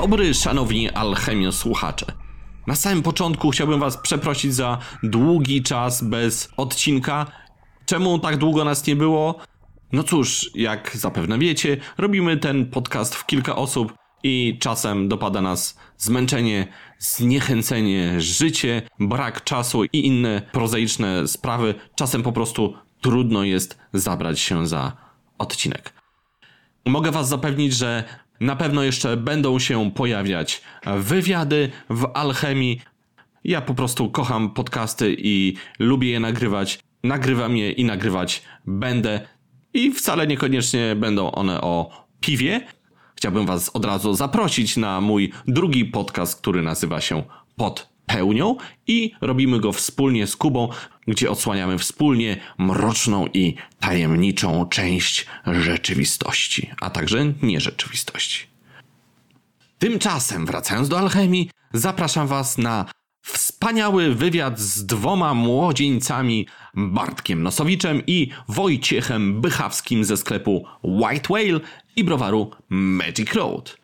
[0.00, 2.06] Dobry, szanowni alchemio słuchacze.
[2.66, 7.26] Na samym początku chciałbym was przeprosić za długi czas bez odcinka.
[7.86, 9.38] Czemu tak długo nas nie było?
[9.92, 15.78] No cóż, jak zapewne wiecie, robimy ten podcast w kilka osób i czasem dopada nas
[15.98, 21.74] zmęczenie, zniechęcenie, życie, brak czasu i inne prozaiczne sprawy.
[21.94, 24.92] Czasem po prostu trudno jest zabrać się za
[25.38, 26.00] odcinek.
[26.86, 28.04] Mogę Was zapewnić, że
[28.40, 30.62] na pewno jeszcze będą się pojawiać
[30.98, 32.80] wywiady w Alchemii.
[33.44, 36.78] Ja po prostu kocham podcasty i lubię je nagrywać.
[37.04, 39.20] Nagrywam je i nagrywać będę.
[39.74, 42.60] I wcale niekoniecznie będą one o piwie.
[43.16, 47.22] Chciałbym Was od razu zaprosić na mój drugi podcast, który nazywa się
[47.56, 50.68] Pod pełnią i robimy go wspólnie z Kubą,
[51.10, 58.46] gdzie odsłaniamy wspólnie mroczną i tajemniczą część rzeczywistości, a także nierzeczywistości.
[59.78, 62.84] Tymczasem, wracając do alchemii, zapraszam Was na
[63.22, 71.60] wspaniały wywiad z dwoma młodzieńcami, Bartkiem Nosowiczem i Wojciechem Bychawskim ze sklepu White Whale
[71.96, 73.76] i browaru Magic Road.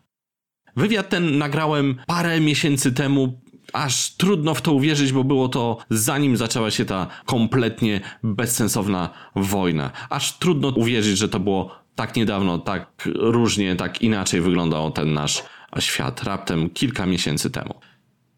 [0.75, 3.41] Wywiad ten nagrałem parę miesięcy temu
[3.73, 9.91] aż trudno w to uwierzyć, bo było to zanim zaczęła się ta kompletnie bezsensowna wojna.
[10.09, 15.43] Aż trudno uwierzyć, że to było tak niedawno, tak różnie, tak inaczej wyglądał ten nasz
[15.79, 17.73] świat raptem kilka miesięcy temu.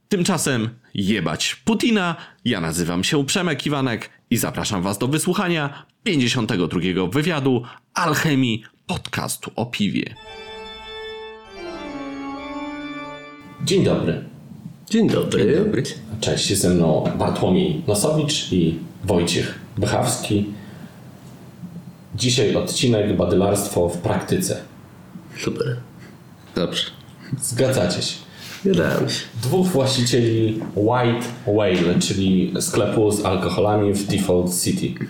[0.10, 2.16] Tymczasem jebać Putina.
[2.46, 6.80] Ja nazywam się Przemek Iwanek i zapraszam Was do wysłuchania 52
[7.12, 7.64] wywiadu
[7.94, 10.16] Alchemii podcastu o piwie.
[13.64, 14.29] Dzień dobry.
[14.90, 15.46] Dzień dobry.
[15.46, 15.84] Dzień dobry.
[16.22, 20.46] Cześć, jest ze mną Bartłomiej Nosowicz i Wojciech Bychawski.
[22.16, 24.58] Dzisiaj odcinek Badylarstwo w praktyce.
[25.38, 25.78] Super.
[26.56, 26.84] Dobrze.
[27.42, 28.16] Zgadzacie się.
[28.66, 29.22] Zgadzam się.
[29.44, 35.06] Dwóch właścicieli White Whale, czyli sklepu z alkoholami w Default City.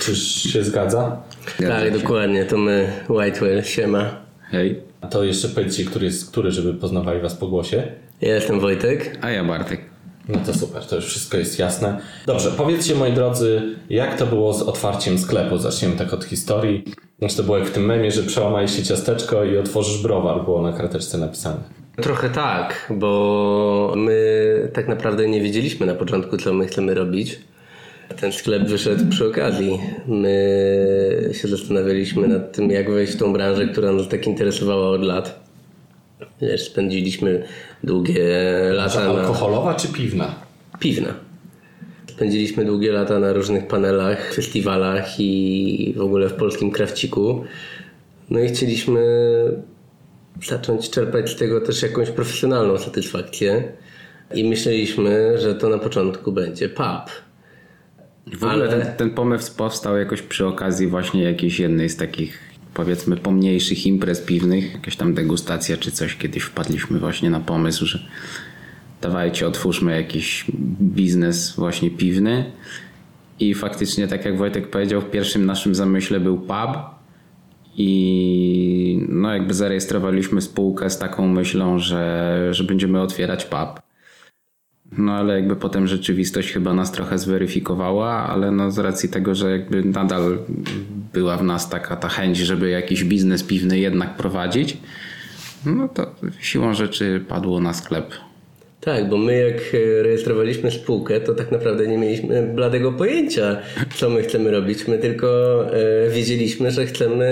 [0.00, 1.22] Czyż się zgadza?
[1.58, 2.00] Zgadza tak, się.
[2.00, 2.44] dokładnie.
[2.44, 3.64] To my, White Whale.
[3.64, 4.16] Siema.
[4.50, 4.80] Hej.
[5.00, 7.92] A to jeszcze powiedzcie, który jest który, żeby poznawali was po głosie.
[8.20, 9.18] Ja jestem Wojtek.
[9.20, 9.80] A ja Bartek.
[10.28, 12.00] No to super, to już wszystko jest jasne.
[12.26, 15.58] Dobrze, powiedzcie moi drodzy, jak to było z otwarciem sklepu?
[15.58, 16.84] Zaczniemy tak od historii.
[17.18, 20.72] Znaczy to było jak w tym memie, że przełamaliście ciasteczko i otworzysz browar, było na
[20.72, 21.56] karteczce napisane.
[21.96, 27.38] Trochę tak, bo my tak naprawdę nie wiedzieliśmy na początku, co my chcemy robić.
[28.20, 29.80] Ten sklep wyszedł przy okazji.
[30.06, 35.02] My się zastanawialiśmy nad tym, jak wejść w tą branżę, która nas tak interesowała od
[35.02, 35.43] lat.
[36.40, 37.44] Wiesz, spędziliśmy
[37.84, 38.24] długie
[38.72, 39.00] lata.
[39.00, 39.78] Alkoholowa na...
[39.78, 40.34] czy piwna?
[40.78, 41.14] Piwna.
[42.10, 47.44] Spędziliśmy długie lata na różnych panelach, festiwalach i w ogóle w polskim krawciku.
[48.30, 49.00] No i chcieliśmy
[50.42, 53.72] zacząć czerpać z tego też jakąś profesjonalną satysfakcję.
[54.34, 57.10] I myśleliśmy, że to na początku będzie pub.
[58.26, 58.68] W ogóle Ale...
[58.68, 64.20] ten, ten pomysł powstał jakoś przy okazji właśnie jakiejś jednej z takich powiedzmy pomniejszych imprez
[64.20, 67.98] piwnych, jakaś tam degustacja czy coś, kiedyś wpadliśmy właśnie na pomysł, że
[69.00, 70.44] dawajcie, otwórzmy jakiś
[70.80, 72.52] biznes właśnie piwny
[73.40, 76.94] i faktycznie tak jak Wojtek powiedział, w pierwszym naszym zamyśle był pub
[77.76, 83.83] i no jakby zarejestrowaliśmy spółkę z taką myślą, że, że będziemy otwierać pub.
[84.98, 89.50] No ale jakby potem rzeczywistość chyba nas trochę zweryfikowała, ale no z racji tego, że
[89.50, 90.38] jakby nadal
[91.12, 94.76] była w nas taka ta chęć, żeby jakiś biznes piwny jednak prowadzić,
[95.66, 98.14] no to siłą rzeczy padło na sklep.
[98.84, 103.60] Tak, bo my jak e, rejestrowaliśmy spółkę, to tak naprawdę nie mieliśmy bladego pojęcia,
[103.94, 104.88] co my chcemy robić.
[104.88, 105.26] My tylko
[105.72, 107.24] e, wiedzieliśmy, że chcemy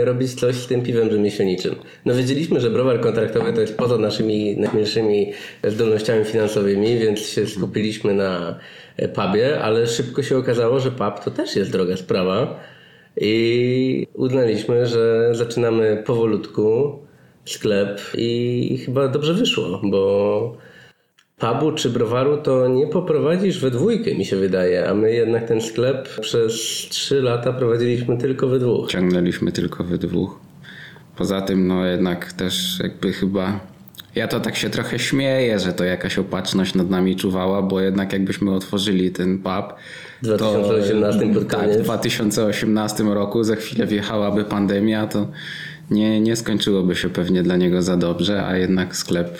[0.00, 1.74] e, robić coś z tym piwem rzemieślniczym.
[2.04, 5.32] No wiedzieliśmy, że browar kontraktowy to jest poza naszymi najmniejszymi
[5.64, 8.58] zdolnościami finansowymi, więc się skupiliśmy na
[9.14, 12.60] pubie, ale szybko się okazało, że pub to też jest droga sprawa
[13.20, 16.98] i uznaliśmy, że zaczynamy powolutku
[17.44, 20.56] sklep i chyba dobrze wyszło, bo
[21.38, 25.60] pubu czy browaru to nie poprowadzisz we dwójkę, mi się wydaje, a my jednak ten
[25.60, 26.52] sklep przez
[26.88, 28.90] trzy lata prowadziliśmy tylko we dwóch.
[28.90, 30.38] Ciągnęliśmy tylko we dwóch.
[31.16, 33.60] Poza tym, no jednak też jakby chyba.
[34.14, 38.12] Ja to tak się trochę śmieję, że to jakaś opatrzność nad nami czuwała, bo jednak
[38.12, 39.74] jakbyśmy otworzyli ten pub.
[40.22, 45.28] W 2018 to, Tak, w 2018 roku za chwilę wjechałaby pandemia, to
[45.90, 49.38] nie, nie skończyłoby się pewnie dla niego za dobrze, a jednak sklep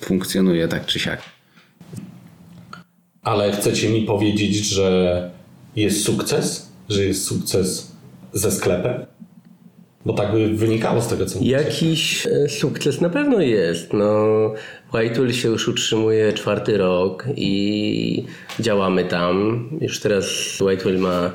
[0.00, 1.22] funkcjonuje tak czy siak.
[3.22, 5.30] Ale chcecie mi powiedzieć, że
[5.76, 6.68] jest sukces?
[6.88, 7.92] Że jest sukces
[8.32, 9.06] ze sklepem?
[10.06, 11.52] Bo tak by wynikało z tego, co mówicie.
[11.56, 13.92] Jakiś e, sukces na pewno jest.
[13.92, 14.24] No,
[14.94, 18.24] Whitewell się już utrzymuje czwarty rok i
[18.60, 19.68] działamy tam.
[19.80, 20.26] Już teraz
[20.60, 21.30] Whitewell ma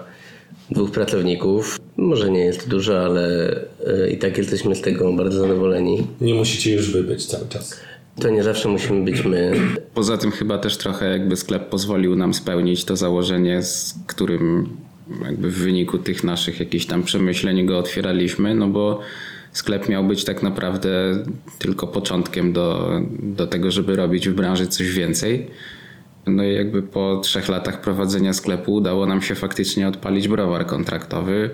[0.71, 1.79] dwóch pracowników.
[1.97, 3.56] Może nie jest dużo, ale
[3.88, 6.07] e, i tak jesteśmy z tego bardzo zadowoleni.
[6.21, 7.79] Nie musicie już wybyć cały czas.
[8.19, 9.53] To nie zawsze musimy być my.
[9.94, 14.69] Poza tym chyba też trochę jakby sklep pozwolił nam spełnić to założenie, z którym
[15.25, 19.00] jakby w wyniku tych naszych jakichś tam przemyśleń go otwieraliśmy, no bo
[19.51, 21.23] sklep miał być tak naprawdę
[21.59, 25.47] tylko początkiem do, do tego, żeby robić w branży coś więcej.
[26.27, 31.50] No i jakby po trzech latach prowadzenia sklepu udało nam się faktycznie odpalić browar kontraktowy,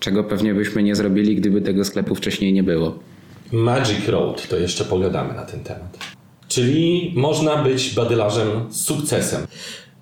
[0.00, 2.98] czego pewnie byśmy nie zrobili, gdyby tego sklepu wcześniej nie było.
[3.52, 5.98] Magic Road, to jeszcze pogadamy na ten temat.
[6.48, 9.46] Czyli można być badylarzem z sukcesem.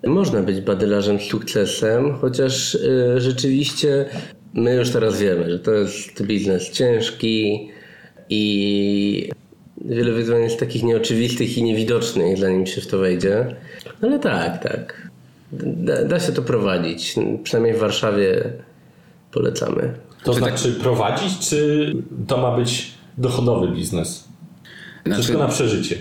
[0.06, 4.06] Można być badylarzem z sukcesem, chociaż y, rzeczywiście
[4.54, 7.68] my już teraz wiemy, że to jest biznes ciężki
[8.28, 9.30] i
[9.84, 13.56] wiele wyzwań jest takich nieoczywistych i niewidocznych, zanim się w to wejdzie.
[14.02, 15.08] Ale tak, tak.
[15.52, 17.14] Da, da się to prowadzić.
[17.42, 18.52] Przynajmniej w Warszawie
[19.32, 19.94] polecamy.
[20.24, 21.92] To znaczy prowadzić, czy
[22.26, 24.28] to ma być dochodowy biznes?
[25.06, 25.96] Znaczy, Wszystko na przeżycie.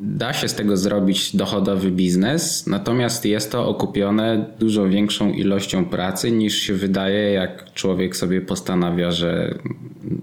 [0.00, 6.30] Da się z tego zrobić dochodowy biznes, natomiast jest to okupione dużo większą ilością pracy
[6.30, 9.58] niż się wydaje, jak człowiek sobie postanawia, że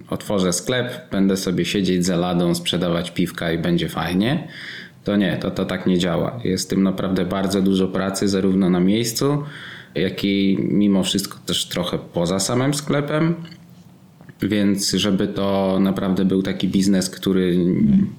[0.09, 4.47] otworzę sklep, będę sobie siedzieć za ladą, sprzedawać piwka i będzie fajnie.
[5.03, 6.39] To nie, to, to tak nie działa.
[6.43, 9.43] Jest w tym naprawdę bardzo dużo pracy, zarówno na miejscu,
[9.95, 13.35] jak i mimo wszystko też trochę poza samym sklepem.
[14.41, 17.57] Więc żeby to naprawdę był taki biznes, który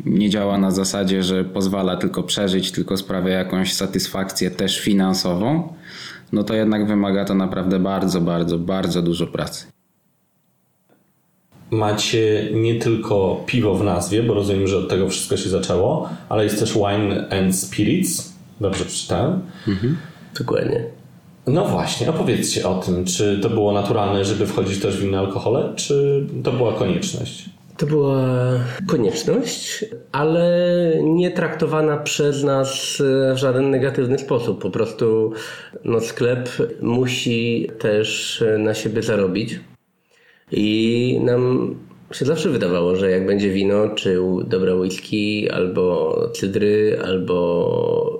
[0.04, 5.74] nie działa na zasadzie, że pozwala tylko przeżyć, tylko sprawia jakąś satysfakcję też finansową,
[6.32, 9.66] no to jednak wymaga to naprawdę bardzo, bardzo, bardzo dużo pracy.
[11.70, 16.44] Macie nie tylko piwo w nazwie, bo rozumiem, że od tego wszystko się zaczęło, ale
[16.44, 18.32] jest też wine and spirits.
[18.60, 19.40] Dobrze przeczytałem.
[19.68, 19.96] Mhm.
[20.38, 20.97] Dokładnie.
[21.48, 23.04] No właśnie, opowiedzcie o tym.
[23.04, 27.44] Czy to było naturalne, żeby wchodzić też w inne alkohole, czy to była konieczność?
[27.76, 28.24] To była
[28.86, 30.50] konieczność, ale
[31.02, 33.02] nie traktowana przez nas
[33.34, 34.62] w żaden negatywny sposób.
[34.62, 35.32] Po prostu
[35.84, 36.48] no, sklep
[36.82, 39.60] musi też na siebie zarobić.
[40.52, 41.74] I nam
[42.12, 48.18] się zawsze wydawało, że jak będzie wino, czy dobre whisky, albo cydry, albo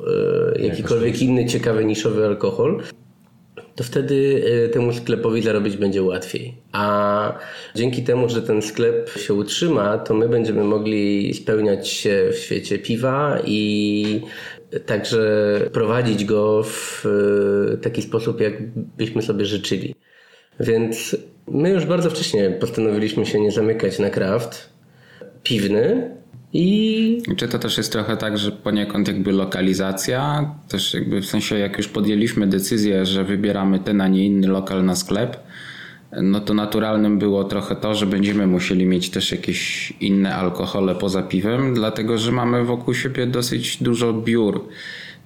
[0.56, 2.82] e, jakikolwiek inny ciekawy niszowy alkohol,
[3.78, 6.54] to wtedy e, temu sklepowi zarobić będzie łatwiej.
[6.72, 7.38] A
[7.74, 12.78] dzięki temu, że ten sklep się utrzyma, to my będziemy mogli spełniać się w świecie
[12.78, 14.20] piwa i
[14.86, 19.94] także prowadzić go w e, taki sposób, jak byśmy sobie życzyli.
[20.60, 21.16] Więc
[21.48, 24.70] my już bardzo wcześnie postanowiliśmy się nie zamykać na kraft
[25.42, 26.16] piwny,
[26.52, 27.22] i...
[27.36, 31.76] Czy to też jest trochę tak, że poniekąd jakby lokalizacja, też jakby w sensie jak
[31.76, 35.36] już podjęliśmy decyzję, że wybieramy ten, a nie inny lokal na sklep,
[36.22, 41.22] no to naturalnym było trochę to, że będziemy musieli mieć też jakieś inne alkohole poza
[41.22, 44.68] piwem, dlatego że mamy wokół siebie dosyć dużo biur.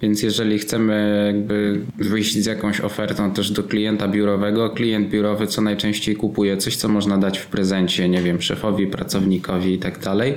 [0.03, 5.63] Więc jeżeli chcemy jakby wyjść z jakąś ofertą też do klienta biurowego, klient biurowy co
[5.63, 10.35] najczęściej kupuje coś, co można dać w prezencie, nie wiem, szefowi, pracownikowi i tak dalej.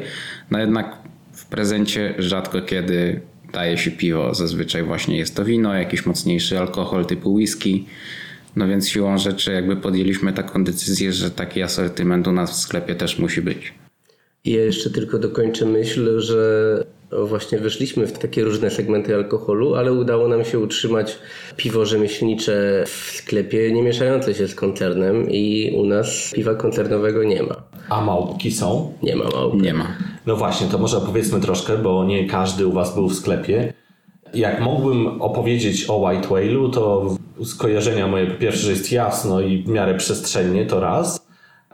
[0.51, 0.98] No jednak
[1.34, 3.22] w prezencie rzadko kiedy
[3.53, 4.34] daje się piwo.
[4.34, 7.86] Zazwyczaj właśnie jest to wino, jakiś mocniejszy alkohol typu whisky.
[8.55, 12.95] No więc siłą rzeczy jakby podjęliśmy taką decyzję, że taki asortyment u nas w sklepie
[12.95, 13.74] też musi być.
[14.45, 16.84] Ja jeszcze tylko dokończę myśl, że
[17.27, 21.17] właśnie weszliśmy w takie różne segmenty alkoholu, ale udało nam się utrzymać
[21.57, 27.43] piwo rzemieślnicze w sklepie, nie mieszające się z koncernem i u nas piwa koncernowego nie
[27.43, 27.63] ma.
[27.89, 28.93] A małpki są?
[29.03, 29.62] Nie ma małpki.
[29.62, 29.97] Nie ma.
[30.25, 33.74] No właśnie, to może opowiedzmy troszkę, bo nie każdy u Was był w sklepie.
[34.33, 39.63] Jak mógłbym opowiedzieć o White Whale'u, to skojarzenia moje po pierwsze, że jest jasno i
[39.63, 41.25] w miarę przestrzennie, to raz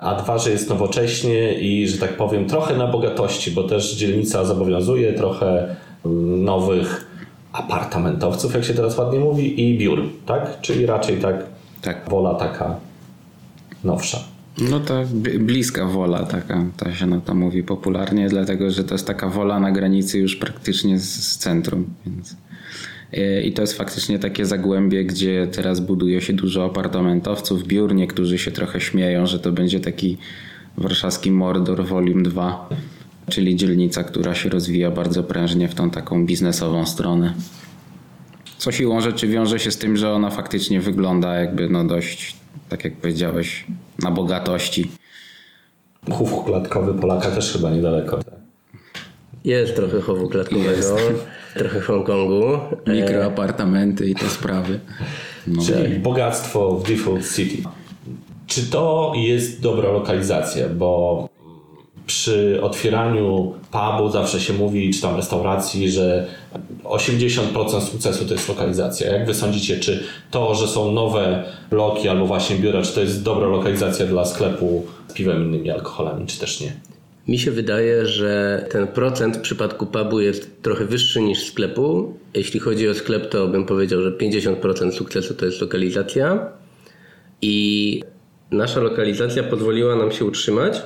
[0.02, 4.46] a dwa, że jest nowocześnie i, że tak powiem, trochę na bogatości, bo też dzielnica
[4.46, 7.08] zobowiązuje trochę mm, nowych
[7.54, 10.62] apartamentowców, jak się teraz ładnie mówi, i biur, tak?
[10.62, 11.46] Czyli raczej tak,
[11.82, 12.10] tak.
[12.10, 12.76] wola taka
[13.84, 14.20] nowsza.
[14.58, 14.94] No to
[15.40, 19.60] bliska wola taka, to się na to mówi popularnie, dlatego że to jest taka wola
[19.60, 22.36] na granicy już praktycznie z, z centrum, więc...
[23.44, 27.96] I to jest faktycznie takie zagłębie, gdzie teraz buduje się dużo apartamentowców, biur.
[27.96, 30.18] Niektórzy się trochę śmieją, że to będzie taki
[30.78, 32.70] warszawski Mordor Volume 2,
[33.30, 37.34] czyli dzielnica, która się rozwija bardzo prężnie w tą taką biznesową stronę.
[38.58, 42.36] Co siłą rzeczy wiąże się z tym, że ona faktycznie wygląda jakby no dość,
[42.70, 43.66] tak jak powiedziałeś,
[44.04, 44.92] na bogatości.
[46.12, 48.24] Chów klatkowy Polaka też chyba niedaleko.
[48.24, 48.41] Tak?
[49.46, 50.98] Jest trochę chowu klatkowego,
[51.56, 52.60] trochę Hongkongu.
[52.88, 54.80] Mikroapartamenty i te sprawy.
[55.48, 55.62] No.
[55.66, 57.64] Czyli bogactwo w Default City.
[58.48, 60.70] Czy to jest dobra lokalizacja?
[60.70, 61.30] Bo
[62.06, 66.28] przy otwieraniu pubu zawsze się mówi, czy tam restauracji, że
[66.84, 69.12] 80% sukcesu to jest lokalizacja.
[69.12, 73.24] Jak wy sądzicie, czy to, że są nowe bloki albo właśnie biura, czy to jest
[73.24, 76.91] dobra lokalizacja dla sklepu z piwem i innymi alkoholami, czy też nie?
[77.28, 82.18] Mi się wydaje, że ten procent w przypadku pubu jest trochę wyższy niż sklepu.
[82.34, 86.52] Jeśli chodzi o sklep, to bym powiedział, że 50% sukcesu to jest lokalizacja.
[87.42, 88.04] I
[88.52, 90.82] nasza lokalizacja pozwoliła nam się utrzymać,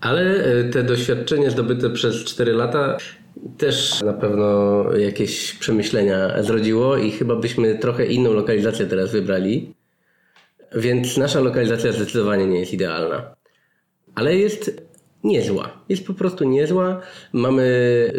[0.00, 2.96] ale e, te doświadczenie zdobyte przez 4 lata
[3.58, 9.74] też na pewno jakieś przemyślenia zrodziło i chyba byśmy trochę inną lokalizację teraz wybrali.
[10.74, 13.36] Więc nasza lokalizacja zdecydowanie nie jest idealna.
[14.14, 14.82] Ale jest
[15.26, 15.70] niezła.
[15.88, 17.00] Jest po prostu niezła.
[17.32, 17.66] Mamy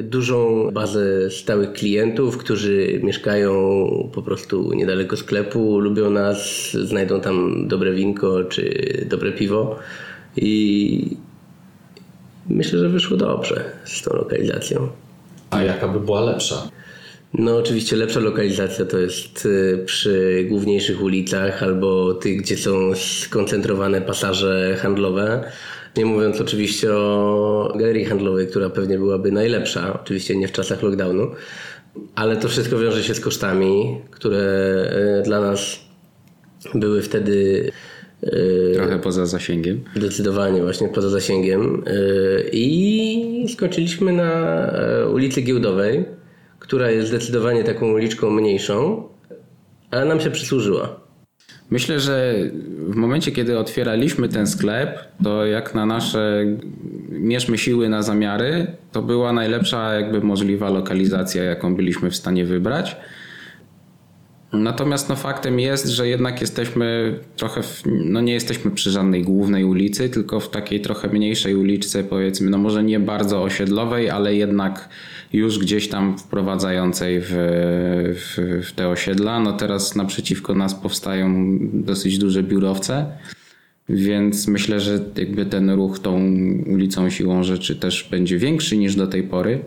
[0.04, 3.54] dużą bazę stałych klientów, którzy mieszkają
[4.14, 8.72] po prostu niedaleko sklepu, lubią nas, znajdą tam dobre winko czy
[9.10, 9.76] dobre piwo.
[10.36, 11.18] I
[12.50, 14.88] myślę, że wyszło dobrze z tą lokalizacją.
[15.50, 16.70] A jaka by była lepsza?
[17.34, 24.02] No oczywiście lepsza lokalizacja to jest y, przy główniejszych ulicach albo tych, gdzie są skoncentrowane
[24.02, 25.52] pasaże handlowe.
[25.98, 31.32] Nie mówiąc oczywiście o galerii handlowej, która pewnie byłaby najlepsza, oczywiście nie w czasach lockdownu,
[32.16, 34.40] ale to wszystko wiąże się z kosztami, które
[35.20, 35.80] y, dla nas
[36.76, 37.72] były wtedy
[38.24, 39.84] y, Trochę poza zasięgiem.
[39.96, 41.84] Zdecydowanie właśnie poza zasięgiem.
[41.86, 44.32] Yy, I skończyliśmy na
[44.72, 46.06] e, ulicy Giełdowej,
[46.60, 49.04] która jest zdecydowanie taką uliczką mniejszą,
[49.92, 51.07] ale nam się przysłużyła.
[51.70, 52.36] Myślę, że
[52.80, 56.46] w momencie, kiedy otwieraliśmy ten sklep, to jak na nasze
[57.10, 62.96] mierzmy siły na zamiary, to była najlepsza jakby możliwa lokalizacja, jaką byliśmy w stanie wybrać.
[64.54, 69.64] Natomiast no, faktem jest, że jednak jesteśmy trochę, w, no nie jesteśmy przy żadnej głównej
[69.64, 74.90] ulicy, tylko w takiej trochę mniejszej uliczce, powiedzmy, no może nie bardzo osiedlowej, ale jednak
[75.34, 79.40] już gdzieś tam wprowadzającej w, w, w te osiedla.
[79.40, 83.06] No teraz naprzeciwko nas powstają dosyć duże biurowce.
[83.90, 86.16] Więc myślę, że jakby ten ruch tą
[86.68, 89.66] ulicą siłą rzeczy też będzie większy niż do tej pory.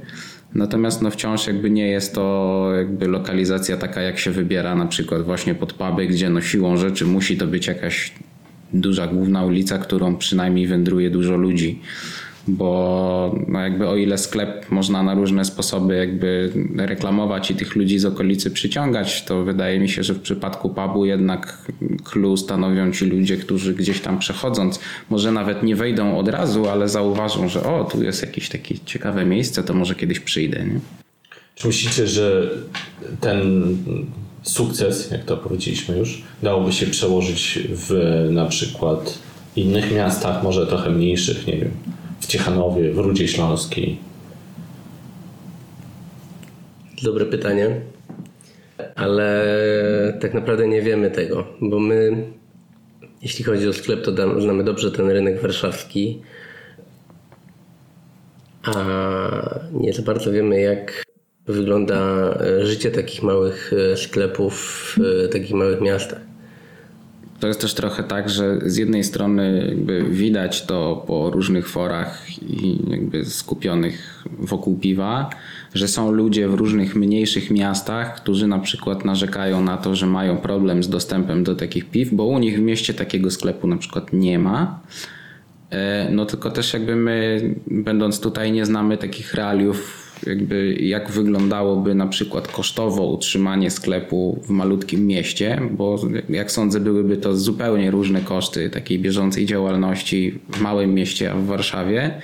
[0.55, 5.23] Natomiast no wciąż jakby nie jest to jakby lokalizacja taka jak się wybiera na przykład
[5.23, 8.13] właśnie pod puby, gdzie no siłą rzeczy musi to być jakaś
[8.73, 11.81] duża główna ulica, którą przynajmniej wędruje dużo ludzi.
[12.49, 17.99] Bo no jakby o ile sklep można na różne sposoby jakby reklamować i tych ludzi
[17.99, 21.73] z okolicy przyciągać, to wydaje mi się, że w przypadku pubu jednak
[22.05, 24.81] clue stanowią ci ludzie, którzy gdzieś tam przechodząc,
[25.11, 29.27] może nawet nie wejdą od razu, ale zauważą, że o, tu jest jakieś takie ciekawe
[29.27, 30.65] miejsce, to może kiedyś przyjdę.
[30.65, 30.81] Nie?
[31.55, 32.51] Czy myślicie, że
[33.21, 33.77] ten
[34.43, 39.19] sukces, jak to powiedzieliśmy już, dałoby się przełożyć w na przykład
[39.57, 41.71] innych miastach, może trochę mniejszych, nie wiem,
[42.21, 43.99] w Ciechanowie, w Rudzie Śląskiej?
[47.03, 47.81] Dobre pytanie,
[48.97, 52.27] ale tak naprawdę nie wiemy tego, bo my,
[53.23, 56.23] jeśli chodzi o sklep, to znamy dobrze ten rynek warszawski,
[58.63, 58.75] a
[59.73, 61.03] nie za bardzo wiemy, jak
[61.47, 66.30] wygląda życie takich małych e, sklepów w e, takich małych miastach.
[67.41, 72.43] To jest też trochę tak, że z jednej strony jakby widać to po różnych forach
[72.43, 75.31] i jakby skupionych wokół piwa,
[75.75, 80.37] że są ludzie w różnych mniejszych miastach, którzy na przykład narzekają na to, że mają
[80.37, 84.13] problem z dostępem do takich piw, bo u nich w mieście takiego sklepu na przykład
[84.13, 84.81] nie ma.
[85.71, 91.95] E, No tylko też jakby my, będąc tutaj, nie znamy takich realiów, jakby jak wyglądało
[91.95, 98.21] na przykład kosztowo utrzymanie sklepu w malutkim mieście, bo jak sądzę, byłyby to zupełnie różne
[98.21, 102.21] koszty takiej bieżącej działalności w małym mieście, a w Warszawie.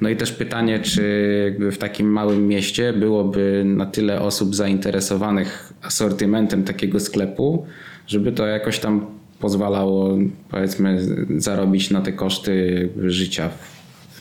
[0.00, 1.02] No i też pytanie, czy
[1.44, 7.66] jakby w takim małym mieście byłoby na tyle osób zainteresowanych asortymentem takiego sklepu,
[8.06, 9.06] żeby to jakoś tam
[9.40, 10.18] pozwalało,
[10.50, 10.98] powiedzmy,
[11.36, 13.50] zarobić na te koszty życia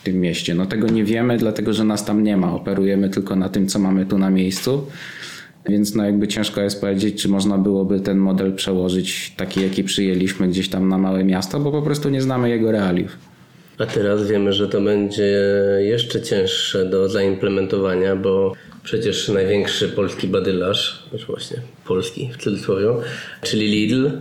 [0.06, 0.56] tym mieście.
[0.56, 2.54] No tego nie wiemy, dlatego że nas tam nie ma.
[2.54, 4.88] Operujemy tylko na tym, co mamy tu na miejscu.
[5.70, 10.48] Więc no jakby ciężko jest powiedzieć, czy można byłoby ten model przełożyć taki, jaki przyjęliśmy
[10.48, 13.18] gdzieś tam na małe miasto, bo po prostu nie znamy jego realiów.
[13.78, 15.40] A teraz wiemy, że to będzie
[15.80, 21.58] jeszcze cięższe do zaimplementowania, bo przecież największy polski badylarz, już właśnie
[21.88, 22.88] polski w cudzysłowie,
[23.42, 24.12] czyli Lidl,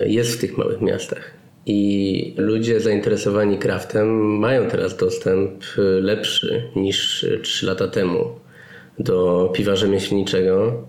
[0.00, 1.37] jest w tych małych miastach.
[1.70, 5.64] I ludzie zainteresowani craftem mają teraz dostęp
[6.00, 8.24] lepszy niż 3 lata temu
[8.98, 10.82] do piwa rzemieślniczego.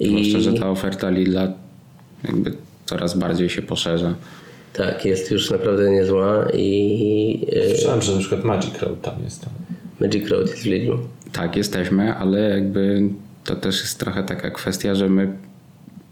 [0.00, 0.08] I...
[0.08, 1.52] Zwłaszcza, że ta oferta Lidla
[2.24, 2.52] jakby
[2.86, 4.14] coraz bardziej się poszerza.
[4.72, 7.46] Tak, jest już naprawdę niezła i...
[7.68, 9.46] Słyszałem, że na przykład Magic Road tam jest.
[10.00, 10.98] Magic Road jest w Lidlu.
[11.32, 13.02] Tak, jesteśmy, ale jakby
[13.44, 15.36] to też jest trochę taka kwestia, że my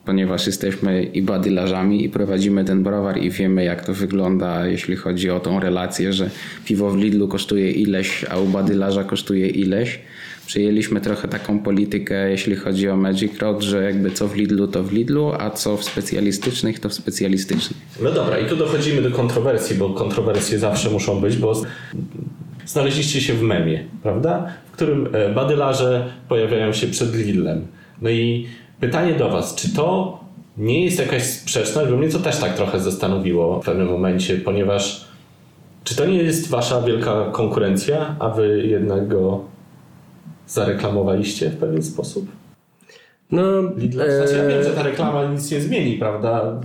[0.04, 5.30] ponieważ jesteśmy i badylarzami i prowadzimy ten browar i wiemy jak to wygląda, jeśli chodzi
[5.30, 6.30] o tą relację, że
[6.64, 9.98] piwo w Lidlu kosztuje ileś, a u badylarza kosztuje ileś.
[10.46, 14.84] Przyjęliśmy trochę taką politykę, jeśli chodzi o Magic Road, że jakby co w Lidlu, to
[14.84, 17.78] w Lidlu, a co w specjalistycznych, to w specjalistycznych.
[18.02, 21.62] No dobra, i tu dochodzimy do kontrowersji, bo kontrowersje zawsze muszą być, bo
[22.66, 24.52] znaleźliście się w memie, prawda?
[24.68, 27.66] W którym e, badylarze pojawiają się przed Lidlem.
[28.02, 28.46] No i
[28.80, 30.18] pytanie do Was, czy to
[30.56, 35.08] nie jest jakaś sprzeczność, bo mnie to też tak trochę zastanowiło w pewnym momencie, ponieważ
[35.84, 39.44] czy to nie jest Wasza wielka konkurencja, a Wy jednak go
[40.46, 42.26] zareklamowaliście w pewien sposób?
[43.30, 43.42] No,
[43.76, 46.60] Lidla, w sensie, ja wiem, że ta reklama nic nie zmieni, prawda?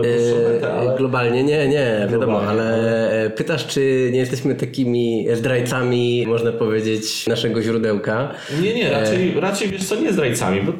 [0.00, 0.96] Metę, ale...
[0.96, 7.62] Globalnie nie, nie, wiadomo, Globalnie, ale pytasz, czy nie jesteśmy takimi zdrajcami, można powiedzieć, naszego
[7.62, 8.34] źródełka?
[8.62, 10.72] Nie, nie, raczej, raczej wiesz co, nie zdrajcami, bo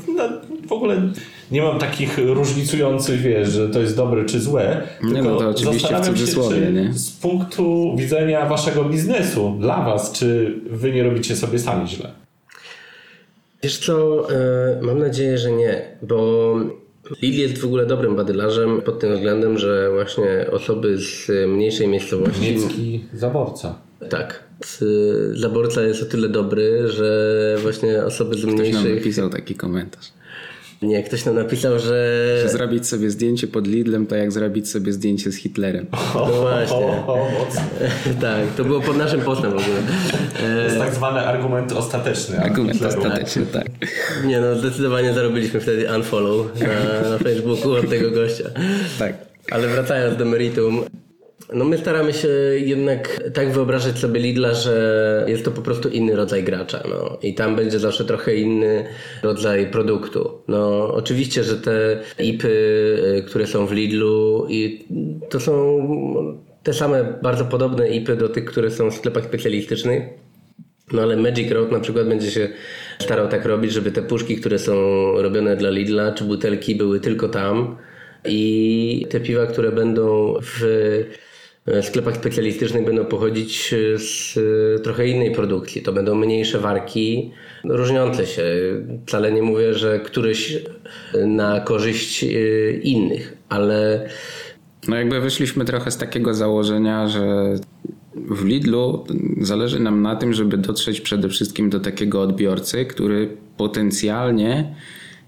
[0.69, 1.03] w ogóle
[1.51, 4.83] nie mam takich różnicujących, wiesz, że to jest dobre czy złe.
[5.03, 6.93] Nie, no to oczywiście w cudzysłowie, się, nie?
[6.93, 12.11] Z punktu widzenia waszego biznesu, dla was, czy wy nie robicie sobie sami źle?
[13.63, 16.55] Wiesz co, e, mam nadzieję, że nie, bo
[17.23, 22.41] Lil jest w ogóle dobrym badylarzem pod tym względem, że właśnie osoby z mniejszej miejscowości...
[22.41, 23.79] Niemiecki zaborca.
[24.11, 24.45] Tak.
[25.33, 28.75] Zaborca jest o tyle dobry, że właśnie osoby z mniejszych...
[28.75, 30.13] Ktoś nam napisał taki komentarz.
[30.83, 32.39] Nie, ktoś nam napisał, że...
[32.43, 35.87] Że zrobić sobie zdjęcie pod Lidlem to jak zrobić sobie zdjęcie z Hitlerem.
[36.15, 36.87] No właśnie.
[38.21, 39.77] tak, to było pod naszym postem w ogóle.
[40.41, 42.39] To jest tak zwany argument ostateczny.
[42.39, 43.67] Argument ostateczny, tak.
[44.25, 48.45] Nie no, zdecydowanie zarobiliśmy wtedy unfollow na, na Facebooku od tego gościa.
[48.99, 49.15] Tak.
[49.51, 50.85] Ale wracając do meritum,
[51.55, 56.17] no my staramy się jednak tak wyobrażać sobie Lidla, że jest to po prostu inny
[56.17, 56.83] rodzaj gracza.
[56.89, 57.19] No.
[57.23, 58.85] I tam będzie zawsze trochę inny
[59.23, 60.31] rodzaj produktu.
[60.49, 62.49] No oczywiście, że te IPy,
[63.19, 64.85] y, które są w Lidlu i
[65.31, 65.55] to są
[66.63, 70.03] te same bardzo podobne IPy do tych, które są w sklepach specjalistycznych.
[70.93, 72.49] No ale Magic Road na przykład będzie się
[72.99, 74.73] starał tak robić, żeby te puszki, które są
[75.23, 77.77] robione dla Lidla, czy butelki były tylko tam
[78.25, 80.65] i te piwa, które będą w
[81.83, 84.39] sklepach specjalistycznych będą pochodzić e, z
[84.77, 85.83] e, trochę innej produkcji.
[85.83, 87.31] To będą mniejsze warki,
[87.65, 88.45] różniące się.
[89.07, 90.59] Wcale nie mówię, że któryś
[91.27, 92.25] na korzyść
[92.83, 94.09] innych, ale.
[94.89, 97.55] No, jakby wyszliśmy trochę z takiego założenia, że
[98.15, 99.05] w Lidlu
[99.41, 104.75] zależy nam na tym, żeby dotrzeć przede wszystkim do takiego odbiorcy, który potencjalnie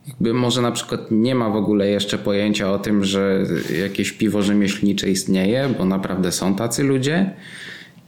[0.08, 3.44] jakby może na przykład nie ma w ogóle jeszcze pojęcia o tym, że
[3.82, 7.30] jakieś piwo rzemieślnicze istnieje, bo naprawdę są tacy ludzie.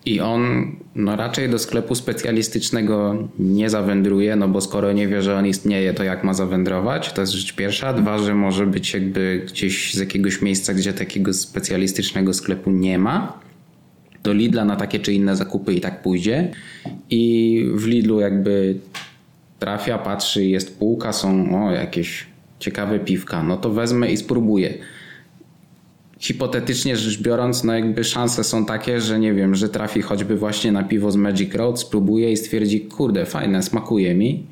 [0.04, 5.36] I on no raczej do sklepu specjalistycznego nie zawędruje, no bo skoro nie wie, że
[5.36, 7.12] on istnieje, to jak ma zawędrować?
[7.12, 7.92] To jest rzecz pierwsza.
[7.92, 13.40] Dwa, że może być jakby gdzieś z jakiegoś miejsca, gdzie takiego specjalistycznego sklepu nie ma.
[14.22, 16.50] Do Lidla na takie czy inne zakupy i tak pójdzie.
[17.10, 18.74] I w Lidlu jakby
[19.58, 22.26] trafia, patrzy, jest półka, są o, jakieś
[22.58, 24.74] ciekawe piwka, no to wezmę i spróbuję.
[26.18, 30.72] Hipotetycznie rzecz biorąc, no jakby szanse są takie, że nie wiem, że trafi choćby właśnie
[30.72, 34.46] na piwo z Magic Road, spróbuje i stwierdzi, kurde, fajne, smakuje mi.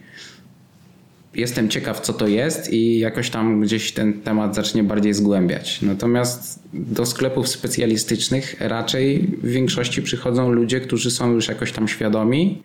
[1.34, 5.82] Jestem ciekaw, co to jest, i jakoś tam gdzieś ten temat zacznie bardziej zgłębiać.
[5.82, 12.62] Natomiast do sklepów specjalistycznych raczej w większości przychodzą ludzie, którzy są już jakoś tam świadomi,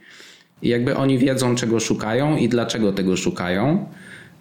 [0.61, 3.85] i jakby oni wiedzą, czego szukają i dlaczego tego szukają.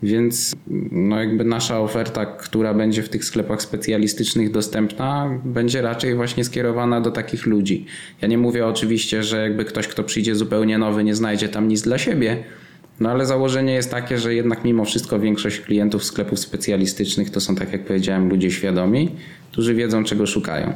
[0.03, 0.57] Więc
[0.93, 7.01] no jakby nasza oferta, która będzie w tych sklepach specjalistycznych dostępna, będzie raczej właśnie skierowana
[7.01, 7.87] do takich ludzi.
[8.23, 11.83] Ja nie mówię oczywiście, że jakby ktoś, kto przyjdzie zupełnie nowy, nie znajdzie tam nic
[11.83, 12.37] dla siebie,
[13.01, 17.55] no ale założenie jest takie, że jednak mimo wszystko większość klientów sklepów specjalistycznych to są,
[17.55, 19.11] tak jak powiedziałem, ludzie świadomi,
[19.53, 20.73] którzy wiedzą, czego szukają.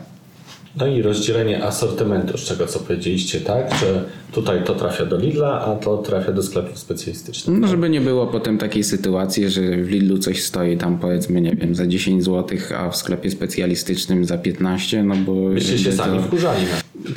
[0.76, 3.74] No i rozdzielenie asortymentu, z czego co powiedzieliście, tak?
[3.74, 7.60] Że tutaj to trafia do Lidla, a to trafia do sklepów specjalistycznych.
[7.60, 11.50] No, żeby nie było potem takiej sytuacji, że w Lidlu coś stoi tam powiedzmy, nie
[11.50, 15.34] wiem, za 10 zł, a w sklepie specjalistycznym za 15, no bo...
[15.34, 16.66] Byście się sami wkurzali.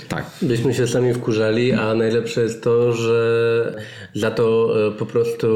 [0.07, 0.25] Tak.
[0.41, 3.81] Byśmy się sami wkurzali, a najlepsze jest to, że
[4.13, 5.47] za to e, po prostu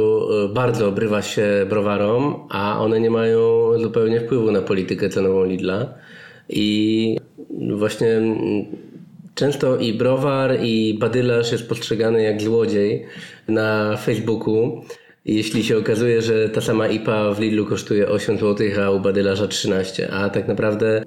[0.46, 5.94] e, bardzo obrywa się browarom, a one nie mają zupełnie wpływu na politykę cenową Lidla.
[6.50, 7.18] I
[7.78, 8.66] właśnie mm,
[9.36, 13.06] często i browar i badylarz jest postrzegany jak złodziej
[13.48, 14.82] na Facebooku.
[15.26, 19.48] Jeśli się okazuje, że ta sama IPA w Lidlu kosztuje 8 zł, a u badylarza
[19.48, 21.04] 13, a tak naprawdę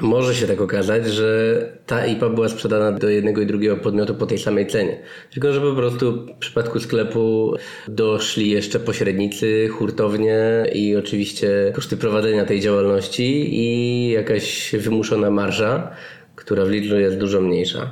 [0.00, 4.26] może się tak okazać, że ta IPA była sprzedana do jednego i drugiego podmiotu po
[4.26, 5.00] tej samej cenie.
[5.32, 7.54] Tylko, że po prostu w przypadku sklepu
[7.88, 15.90] doszli jeszcze pośrednicy, hurtownie i oczywiście koszty prowadzenia tej działalności i jakaś wymuszona marża,
[16.36, 17.90] która w Lidlu jest dużo mniejsza.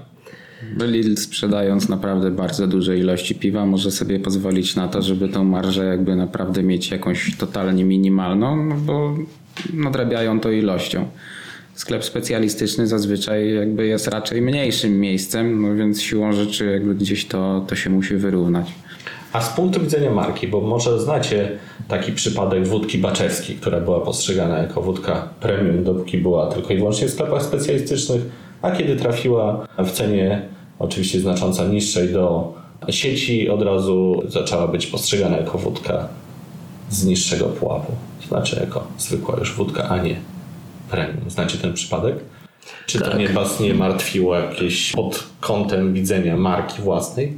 [0.80, 5.84] Lidl sprzedając naprawdę bardzo duże ilości piwa może sobie pozwolić na to, żeby tą marżę
[5.84, 9.16] jakby naprawdę mieć jakąś totalnie minimalną, no bo
[9.74, 11.08] nadrabiają to ilością.
[11.76, 17.64] Sklep specjalistyczny zazwyczaj jakby jest raczej mniejszym miejscem, no więc siłą rzeczy jakby gdzieś to,
[17.68, 18.66] to się musi wyrównać.
[19.32, 21.58] A z punktu widzenia marki, bo może znacie
[21.88, 27.08] taki przypadek wódki Baczewskiej, która była postrzegana jako wódka premium, dopóki była tylko i wyłącznie
[27.08, 28.22] w sklepach specjalistycznych,
[28.62, 30.42] a kiedy trafiła w cenie
[30.78, 32.54] oczywiście znacząco niższej do
[32.88, 36.08] sieci, od razu zaczęła być postrzegana jako wódka
[36.90, 37.92] z niższego pułapu.
[38.28, 40.35] Znaczy jako zwykła już wódka, a nie
[40.90, 41.30] premium.
[41.30, 42.14] Znacie ten przypadek?
[42.86, 43.18] Czy to Tak.
[43.18, 47.32] nie was nie martwiło jakieś pod kątem widzenia marki własnej?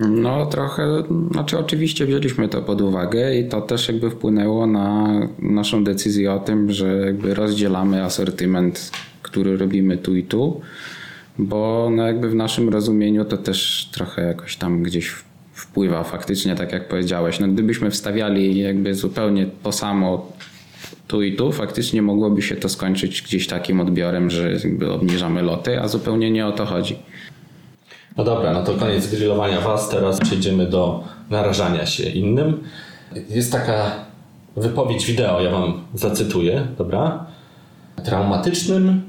[0.00, 5.84] No trochę, znaczy oczywiście wzięliśmy to pod uwagę i to też jakby wpłynęło na naszą
[5.84, 8.90] decyzję o tym, że jakby rozdzielamy asortyment,
[9.22, 10.60] który robimy tu i tu,
[11.38, 15.14] bo no jakby w naszym rozumieniu to też trochę jakoś tam gdzieś
[15.52, 17.40] wpływa faktycznie, tak jak powiedziałeś.
[17.40, 20.32] No gdybyśmy wstawiali jakby zupełnie to samo
[21.08, 25.80] tu i tu, faktycznie mogłoby się to skończyć gdzieś takim odbiorem, że jakby obniżamy loty,
[25.80, 26.96] a zupełnie nie o to chodzi.
[28.16, 29.88] No dobra, no to koniec grillowania Was.
[29.88, 32.60] Teraz przejdziemy do narażania się innym.
[33.30, 34.04] Jest taka
[34.56, 37.26] wypowiedź wideo, ja Wam zacytuję, dobra?
[38.04, 39.02] Traumatycznym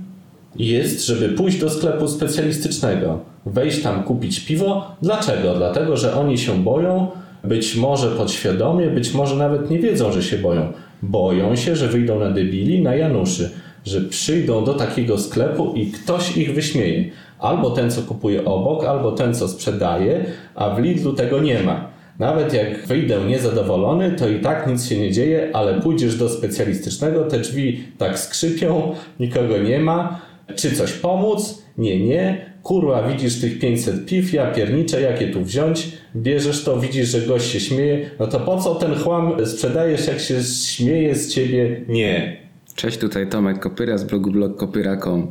[0.55, 4.95] jest, żeby pójść do sklepu specjalistycznego, wejść tam, kupić piwo.
[5.01, 5.53] Dlaczego?
[5.55, 7.07] Dlatego, że oni się boją,
[7.43, 10.73] być może podświadomie, być może nawet nie wiedzą, że się boją.
[11.09, 13.51] Boją się, że wyjdą na debili, na Januszy,
[13.85, 17.05] że przyjdą do takiego sklepu i ktoś ich wyśmieje.
[17.39, 21.89] Albo ten, co kupuje obok, albo ten, co sprzedaje, a w Lidlu tego nie ma.
[22.19, 27.23] Nawet jak wyjdę niezadowolony, to i tak nic się nie dzieje, ale pójdziesz do specjalistycznego,
[27.23, 30.19] te drzwi tak skrzypią, nikogo nie ma.
[30.55, 31.63] Czy coś pomóc?
[31.77, 32.54] Nie, nie.
[32.65, 35.87] Kurwa, widzisz tych 500 piw, ja pierniczę, jakie tu wziąć?
[36.15, 38.09] Bierzesz to, widzisz, że gość się śmieje.
[38.19, 41.81] No to po co ten chłam sprzedajesz, jak się śmieje z ciebie?
[41.87, 42.37] Nie.
[42.75, 45.27] Cześć, tutaj Tomek Kopyra z blogu blogkopyra.com.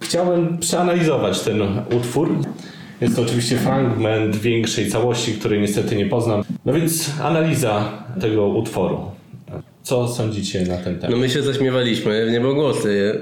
[0.00, 1.62] Chciałem przeanalizować ten
[1.96, 2.28] utwór.
[3.00, 6.42] Jest to oczywiście fragment większej całości, której niestety nie poznam.
[6.64, 8.98] No więc analiza tego utworu.
[9.82, 11.18] Co sądzicie na ten No temat?
[11.18, 13.20] my się zaśmiewaliśmy w niebogłosy,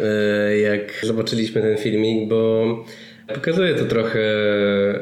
[0.51, 2.65] e, jak zobaczyliśmy ten filmik, bo
[3.35, 4.21] pokazuje to trochę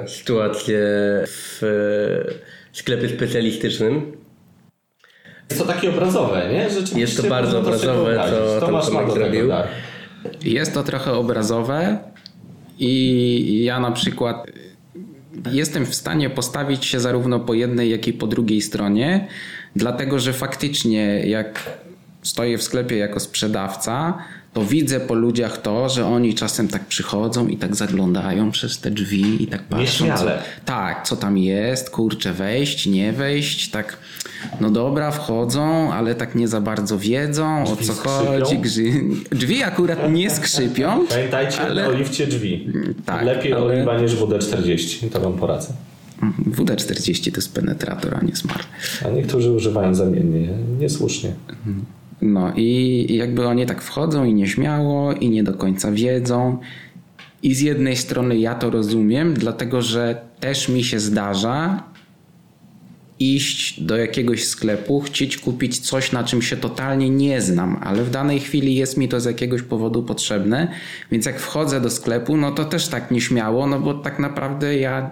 [0.06, 0.78] sytuację
[1.26, 2.32] w e,
[2.72, 4.12] sklepie specjalistycznym.
[5.50, 6.70] Jest to takie obrazowe, nie?
[6.70, 9.48] Rzeczywiście Jest to bardzo obrazowe, co tam Tomasz ma Tomek zrobił.
[9.48, 9.68] dar.
[10.44, 11.98] Jest to trochę obrazowe
[12.78, 14.46] i ja na przykład
[15.52, 19.28] jestem w stanie postawić się zarówno po jednej, jak i po drugiej stronie,
[19.76, 21.78] dlatego że faktycznie jak
[22.22, 24.18] stoję w sklepie jako sprzedawca,
[24.52, 28.90] to widzę po ludziach to, że oni czasem tak przychodzą i tak zaglądają przez te
[28.90, 30.06] drzwi i tak patrzą.
[30.18, 30.24] Co,
[30.64, 33.96] tak, co tam jest, kurczę, wejść, nie wejść, tak,
[34.60, 38.44] no dobra, wchodzą, ale tak nie za bardzo wiedzą, o Drzwi co skrzypią?
[38.44, 38.60] chodzi.
[39.30, 42.68] Drzwi akurat nie skrzypią, Pamiętajcie, ale o lifcie drzwi.
[43.06, 45.72] tak, Lepiej ale- oliwa niż WD-40, to wam poradzę.
[46.46, 48.66] WD-40 to jest penetrator, a nie smart.
[49.06, 50.48] A niektórzy używają zamiennie,
[50.80, 51.32] niesłusznie.
[52.22, 56.58] No i jakby oni tak wchodzą i nieśmiało i nie do końca wiedzą.
[57.42, 61.82] I z jednej strony ja to rozumiem, dlatego że też mi się zdarza
[63.18, 68.10] iść do jakiegoś sklepu, chcieć kupić coś, na czym się totalnie nie znam, ale w
[68.10, 70.68] danej chwili jest mi to z jakiegoś powodu potrzebne,
[71.10, 75.10] więc jak wchodzę do sklepu, no to też tak nieśmiało, no bo tak naprawdę ja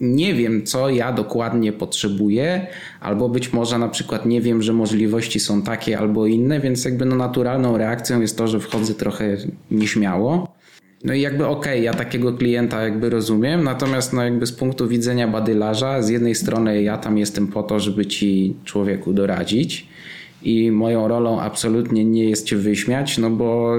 [0.00, 2.66] nie wiem, co ja dokładnie potrzebuję,
[3.00, 7.04] albo być może na przykład nie wiem, że możliwości są takie albo inne, więc jakby
[7.04, 9.36] no naturalną reakcją jest to, że wchodzę trochę
[9.70, 10.58] nieśmiało.
[11.04, 15.28] No i jakby okej, ja takiego klienta jakby rozumiem, natomiast no jakby z punktu widzenia
[15.28, 19.88] badylarza, z jednej strony ja tam jestem po to, żeby ci człowieku doradzić
[20.42, 23.76] i moją rolą absolutnie nie jest cię wyśmiać, no bo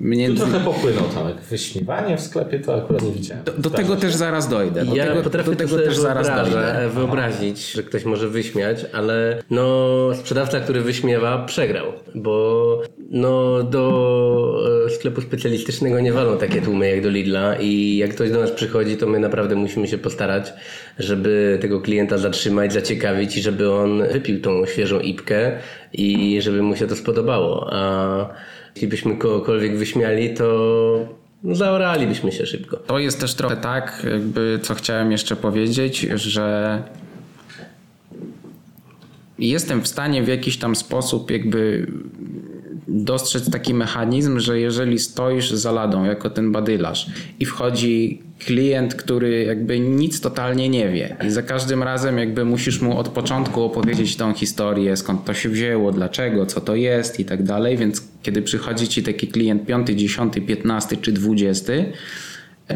[0.00, 0.28] mnie...
[0.28, 1.36] Tu trochę popłynął Tomek.
[1.50, 3.44] Wyśmiewanie w sklepie to akurat nie widziałem.
[3.44, 4.84] Do, do tego też zaraz dojdę.
[4.84, 6.90] Do Ja tego, potrafię do tego sobie też zaraz dojdę.
[6.94, 9.78] wyobrazić, że ktoś może wyśmiać, ale no
[10.14, 12.82] sprzedawca, który wyśmiewa, przegrał, bo
[13.14, 18.30] No, do e, sklepu specjalistycznego nie walą takie tłumy jak do Lidla i jak ktoś
[18.30, 20.52] do nas przychodzi, to my naprawdę musimy się postarać,
[20.98, 25.52] żeby tego klienta zatrzymać, zaciekawić i żeby on wypił tą świeżą ipkę
[25.92, 27.68] i żeby mu się to spodobało.
[27.72, 28.28] A
[28.74, 30.44] jeśli byśmy kogokolwiek wyśmiali, to
[31.42, 32.76] no, zaoralibyśmy się szybko.
[32.76, 36.82] To jest też trochę tak, jakby co chciałem jeszcze powiedzieć, że
[39.38, 41.86] jestem w stanie w jakiś tam sposób jakby
[42.88, 47.06] dostrzec taki mechanizm, że jeżeli stoisz za ladą jako ten badylarz
[47.40, 52.80] i wchodzi klient, który jakby nic totalnie nie wie i za każdym razem jakby musisz
[52.80, 57.24] mu od początku opowiedzieć tą historię, skąd to się wzięło, dlaczego, co to jest i
[57.24, 61.92] tak dalej, więc kiedy przychodzi ci taki klient piąty, dziesiąty, piętnasty czy dwudziesty,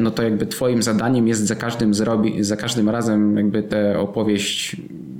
[0.00, 4.76] no to jakby twoim zadaniem jest za każdym, zrobi, za każdym razem jakby tę opowieść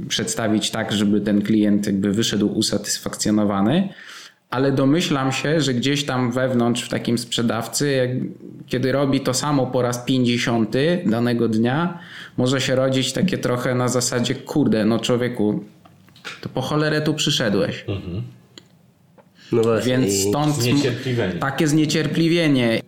[0.08, 3.88] przedstawić tak, żeby ten klient jakby wyszedł usatysfakcjonowany
[4.50, 8.10] ale domyślam się, że gdzieś tam wewnątrz w takim sprzedawcy, jak,
[8.66, 11.98] kiedy robi to samo po raz 50 danego dnia,
[12.36, 15.64] może się rodzić takie trochę na zasadzie, kurde, no człowieku,
[16.40, 17.84] to po cholerę tu przyszedłeś.
[17.88, 18.22] Mhm.
[19.52, 19.98] No właśnie.
[19.98, 20.56] Więc stąd
[21.40, 22.80] takie zniecierpliwienie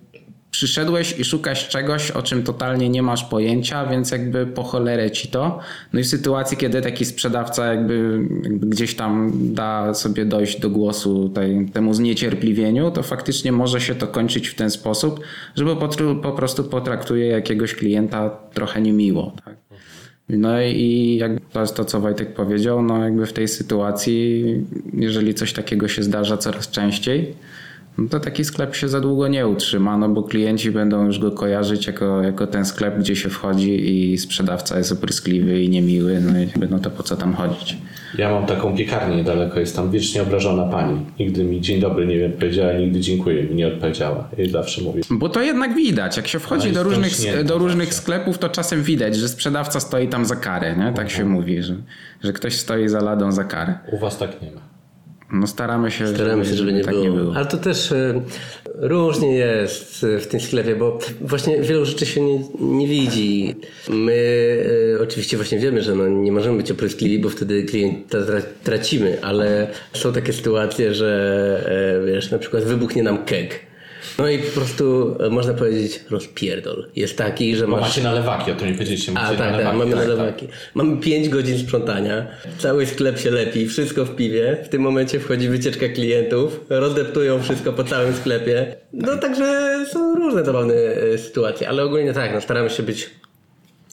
[0.61, 5.29] przyszedłeś i szukasz czegoś, o czym totalnie nie masz pojęcia, więc jakby po cholerę ci
[5.29, 5.59] to.
[5.93, 10.71] No i w sytuacji, kiedy taki sprzedawca jakby, jakby gdzieś tam da sobie dojść do
[10.71, 15.21] głosu tej, temu zniecierpliwieniu, to faktycznie może się to kończyć w ten sposób,
[15.57, 15.89] że po,
[16.23, 19.33] po prostu potraktuje jakiegoś klienta trochę niemiło.
[19.45, 19.57] Tak?
[20.29, 24.45] No i jak to jest to, co Wojtek powiedział, no jakby w tej sytuacji,
[24.93, 27.35] jeżeli coś takiego się zdarza coraz częściej,
[27.99, 31.31] no to taki sklep się za długo nie utrzyma, no bo klienci będą już go
[31.31, 36.41] kojarzyć jako, jako ten sklep, gdzie się wchodzi i sprzedawca jest opryskliwy i niemiły, no
[36.41, 37.77] i no to po co tam chodzić?
[38.19, 41.01] Ja mam taką piekarnię niedaleko, jest tam wiecznie obrażona pani.
[41.19, 44.29] Nigdy mi dzień dobry nie powiedziała, nigdy dziękuję mi nie odpowiedziała.
[44.39, 45.03] I zawsze mówię.
[45.11, 48.83] Bo to jednak widać, jak się wchodzi no do różnych, do różnych sklepów, to czasem
[48.83, 50.93] widać, że sprzedawca stoi tam za karę, nie?
[50.93, 51.77] tak się mówi, że,
[52.25, 53.79] że ktoś stoi za ladą za karę.
[53.93, 54.70] U was tak nie ma.
[55.33, 57.05] No staramy się, staramy się żeby, nie, tak było.
[57.05, 57.37] nie było.
[57.37, 58.23] Ale to też e,
[58.75, 63.57] różnie jest w tym sklepie, bo właśnie wielu rzeczy się nie, nie widzi.
[63.89, 64.17] My
[64.99, 68.19] e, oczywiście właśnie wiemy, że no, nie możemy być opryskliwi, bo wtedy klienta
[68.65, 73.70] tracimy, ale są takie sytuacje, że e, wiesz, na przykład wybuchnie nam keg
[74.21, 76.87] no i po prostu e, można powiedzieć rozpierdol.
[76.97, 77.81] Jest taki, że masz...
[77.81, 79.13] Macie nalewaki, o tym nie powiedzieliście.
[79.17, 80.47] A, tak, tak, mamy tak, nalewaki.
[80.47, 80.57] Tak.
[80.75, 82.27] Mamy 5 godzin sprzątania,
[82.59, 84.57] cały sklep się lepi, wszystko w piwie.
[84.65, 88.77] W tym momencie wchodzi wycieczka klientów, rozdeptują wszystko po całym sklepie.
[88.93, 93.11] No także są różne zabawne e, sytuacje, ale ogólnie tak, no, staramy się być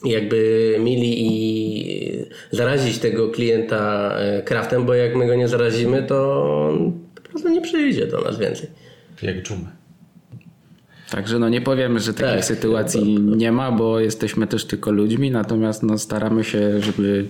[0.04, 6.42] jakby mili i zarazić tego klienta e, kraftem, bo jak my go nie zarazimy, to
[6.68, 8.68] on po prostu nie przyjdzie do nas więcej.
[9.22, 9.78] Jak dżumę.
[11.10, 15.30] Także no nie powiemy, że takiej tak, sytuacji nie ma, bo jesteśmy też tylko ludźmi,
[15.30, 17.26] natomiast no staramy się, żeby,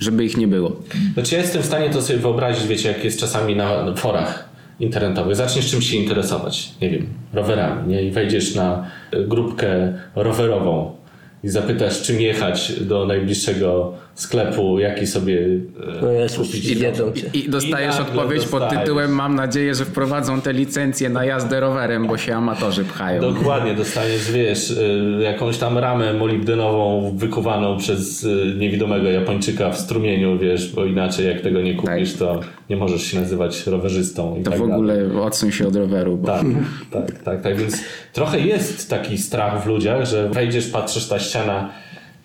[0.00, 0.76] żeby ich nie było.
[1.14, 4.48] Znaczy ja jestem w stanie to sobie wyobrazić, wiecie, jak jest czasami na forach
[4.80, 5.36] internetowych.
[5.36, 8.02] Zaczniesz czymś się interesować, nie wiem, rowerami, nie?
[8.02, 10.96] I wejdziesz na grupkę rowerową
[11.44, 15.58] i zapytasz, czym jechać do najbliższego sklepu, jaki sobie e,
[16.02, 16.70] no kupić.
[16.70, 17.30] I, cię.
[17.34, 18.70] I dostajesz I odpowiedź dostajesz.
[18.70, 23.20] pod tytułem mam nadzieję, że wprowadzą te licencje na jazdę rowerem, bo się amatorzy pchają.
[23.20, 30.38] Dokładnie, dostaniesz, wiesz, e, jakąś tam ramę molibdenową wykuwaną przez e, niewidomego Japończyka w strumieniu,
[30.38, 32.18] wiesz, bo inaczej jak tego nie kupisz, tak.
[32.18, 34.42] to nie możesz się nazywać rowerzystą.
[34.44, 35.20] to tak w ogóle dalej.
[35.20, 36.16] odsuń się od roweru.
[36.16, 36.26] Bo...
[36.26, 36.46] Tak,
[36.90, 41.68] tak, tak, tak, więc trochę jest taki strach w ludziach, że wejdziesz, patrzysz ta ściana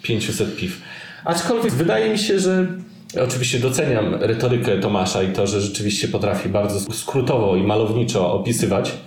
[0.01, 0.82] 500 piw.
[1.25, 2.67] Aczkolwiek wydaje mi się, że
[3.23, 8.97] Oczywiście doceniam retorykę Tomasza i to, że rzeczywiście potrafi bardzo skrótowo i malowniczo opisywać.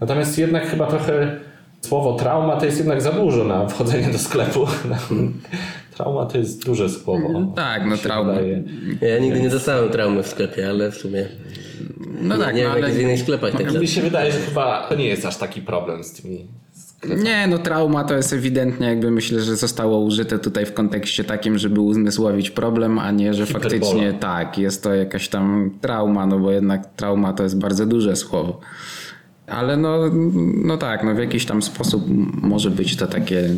[0.00, 1.40] Natomiast jednak chyba trochę
[1.80, 4.66] słowo trauma to jest jednak za dużo na wchodzenie do sklepu.
[5.96, 7.26] trauma to jest duże słowo.
[7.26, 7.52] Mhm.
[7.52, 8.32] Tak, no trauma.
[9.00, 11.28] Ja nigdy nie dostałem traumy w sklepie, ale w sumie.
[12.22, 12.88] No tak, nie no, wiem, ale...
[12.88, 13.52] jak w innych sklepach.
[13.52, 16.46] Tak mi się wydaje, że chyba to nie jest aż taki problem z tymi
[17.08, 21.58] nie, no trauma to jest ewidentnie jakby myślę, że zostało użyte tutaj w kontekście takim,
[21.58, 23.70] żeby uzmysłowić problem, a nie, że Hiperbola.
[23.70, 28.16] faktycznie tak, jest to jakaś tam trauma, no bo jednak trauma to jest bardzo duże
[28.16, 28.60] słowo.
[29.46, 29.98] Ale no,
[30.64, 32.04] no tak, no w jakiś tam sposób
[32.42, 33.48] może być to takie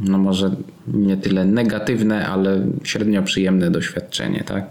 [0.00, 0.50] no może
[0.86, 4.64] nie tyle negatywne, ale średnio przyjemne doświadczenie, tak?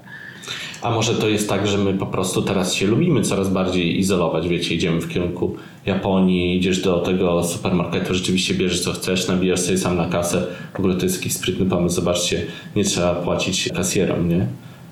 [0.84, 4.48] A może to jest tak, że my po prostu teraz się lubimy coraz bardziej izolować,
[4.48, 9.78] wiecie, idziemy w kierunku Japonii, idziesz do tego supermarketu, rzeczywiście bierzesz co chcesz, nabijasz sobie
[9.78, 10.48] sam na kasę.
[10.74, 14.48] W ogóle to jest jakiś sprytny pomysł, zobaczcie, nie trzeba płacić kasjerom, nie?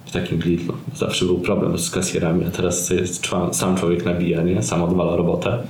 [0.06, 0.74] w takim Lidlu.
[0.96, 4.64] Zawsze był problem z kasjerami, a teraz jest sam człowiek nabija, nie?
[4.64, 5.64] Sam odwala robotę.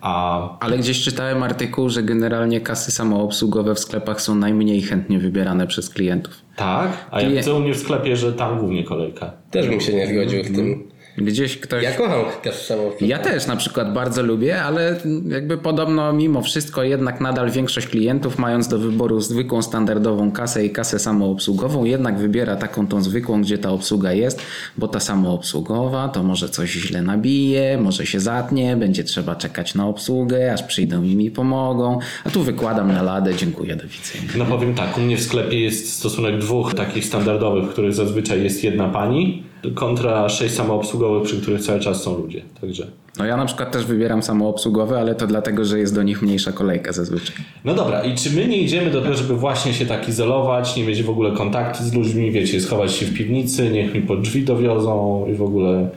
[0.00, 5.66] A Ale gdzieś czytałem artykuł, że generalnie kasy samoobsługowe w sklepach są najmniej chętnie wybierane
[5.66, 6.34] przez klientów.
[6.56, 7.08] tak?
[7.10, 9.32] A ja Klient- widzę u mnie w sklepie, że tam głównie kolejka.
[9.50, 10.88] Też bym się nie zgodził w tym.
[11.18, 11.84] Gdzieś ktoś...
[11.84, 13.06] Ja kocham kasę samoobsługową.
[13.06, 14.96] Ja też na przykład bardzo lubię, ale
[15.28, 20.70] jakby podobno mimo wszystko jednak nadal większość klientów mając do wyboru zwykłą standardową kasę i
[20.70, 24.42] kasę samoobsługową jednak wybiera taką tą zwykłą, gdzie ta obsługa jest,
[24.78, 29.86] bo ta samoobsługowa to może coś źle nabije, może się zatnie, będzie trzeba czekać na
[29.86, 34.32] obsługę, aż przyjdą i mi pomogą, a tu wykładam na ladę, dziękuję, do widzenia.
[34.36, 38.42] No powiem tak, u mnie w sklepie jest stosunek dwóch takich standardowych, w których zazwyczaj
[38.42, 42.42] jest jedna pani, kontra sześć samoobsługowych, przy których cały czas są ludzie.
[42.60, 42.86] Także.
[43.18, 46.52] No ja na przykład też wybieram samoobsługowe, ale to dlatego, że jest do nich mniejsza
[46.52, 47.36] kolejka zazwyczaj.
[47.64, 50.84] No dobra, i czy my nie idziemy do tego, żeby właśnie się tak izolować, nie
[50.84, 54.44] mieć w ogóle kontaktu z ludźmi, wiecie, schować się w piwnicy, niech mi pod drzwi
[54.44, 55.88] dowiozą i w ogóle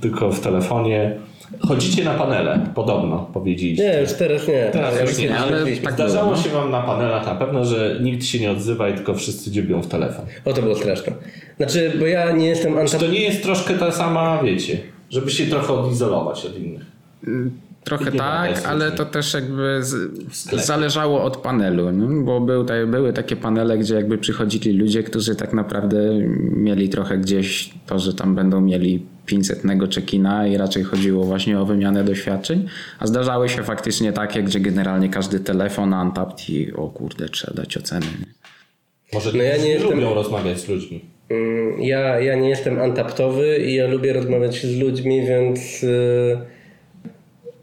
[0.00, 1.16] tylko w telefonie.
[1.58, 3.84] Chodzicie na panele, podobno powiedzieliście.
[3.84, 4.70] Nie, już teraz nie.
[4.72, 6.42] Teraz Ja już nie, ale tak Zdarzało było, no.
[6.42, 9.82] się wam na panelach na pewno, że nikt się nie odzywa i tylko wszyscy dziobią
[9.82, 10.24] w telefon.
[10.44, 11.12] O, to było straszne.
[11.56, 13.00] Znaczy, bo ja nie jestem Czy antap...
[13.00, 14.78] to nie jest troszkę ta sama, wiecie,
[15.10, 16.82] żeby się trochę odizolować od innych?
[17.84, 19.96] Trochę Nie tak, ale to też jakby z,
[20.64, 22.24] zależało od panelu, nie?
[22.24, 25.98] bo był, te, były takie panele, gdzie jakby przychodzili ludzie, którzy tak naprawdę
[26.56, 29.62] mieli trochę gdzieś to, że tam będą mieli 500
[29.94, 35.08] check-ina i raczej chodziło właśnie o wymianę doświadczeń, a zdarzały się faktycznie takie, gdzie generalnie
[35.08, 38.06] każdy telefon untapped i o kurde, trzeba dać ocenę.
[38.20, 38.26] Nie?
[39.12, 41.00] Może No ja nie jestem- lubią rozmawiać z ludźmi.
[41.28, 46.38] Mm, Ja, ja nie jestem antaptowy i ja lubię rozmawiać z ludźmi, więc y,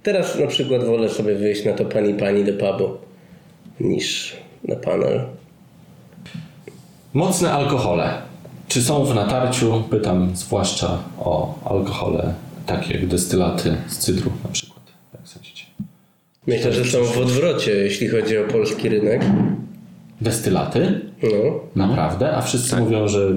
[0.04, 2.98] teraz na przykład wolę sobie wyjść na to pani pani do pubu
[3.80, 5.22] niż na panel.
[7.13, 8.22] Mocne alkohole.
[8.78, 9.84] Czy są w natarciu?
[9.90, 12.34] Pytam zwłaszcza o alkohole
[12.66, 14.80] takie jak destylaty z cydru na przykład.
[15.13, 15.66] Jak sądzicie?
[16.48, 19.22] Myślę, że są w odwrocie, jeśli chodzi o polski rynek.
[20.22, 21.02] Destylaty?
[21.24, 21.60] No.
[21.76, 22.38] Naprawdę?
[22.38, 23.36] A wszyscy mówią, że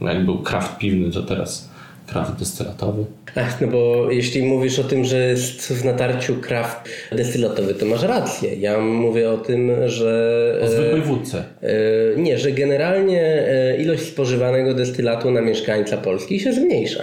[0.00, 1.68] jak był kraft piwny, to teraz
[2.06, 3.04] kraft destylatowy.
[3.36, 8.02] Ach, no bo jeśli mówisz o tym, że jest w natarciu kraft destylatowy, to masz
[8.02, 8.54] rację.
[8.54, 10.58] Ja mówię o tym, że...
[10.62, 11.44] O e, zwykłej wódce.
[11.62, 17.02] e, nie, że generalnie e, ilość spożywanego destylatu na mieszkańca Polski się zmniejsza.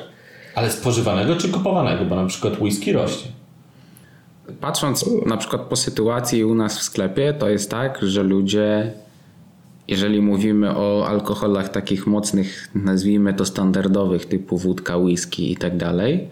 [0.56, 2.06] Ale spożywanego czy kupowanego?
[2.06, 3.32] Bo na przykład whisky rośnie.
[4.62, 8.92] Patrząc na przykład po sytuacji u nas w sklepie, to jest tak, że ludzie,
[9.88, 16.30] jeżeli mówimy o alkoholach takich mocnych, nazwijmy to standardowych, typu wódka, whisky i tak dalej,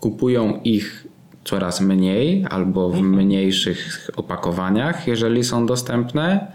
[0.00, 1.06] kupują ich
[1.44, 6.52] coraz mniej albo w mniejszych opakowaniach, jeżeli są dostępne.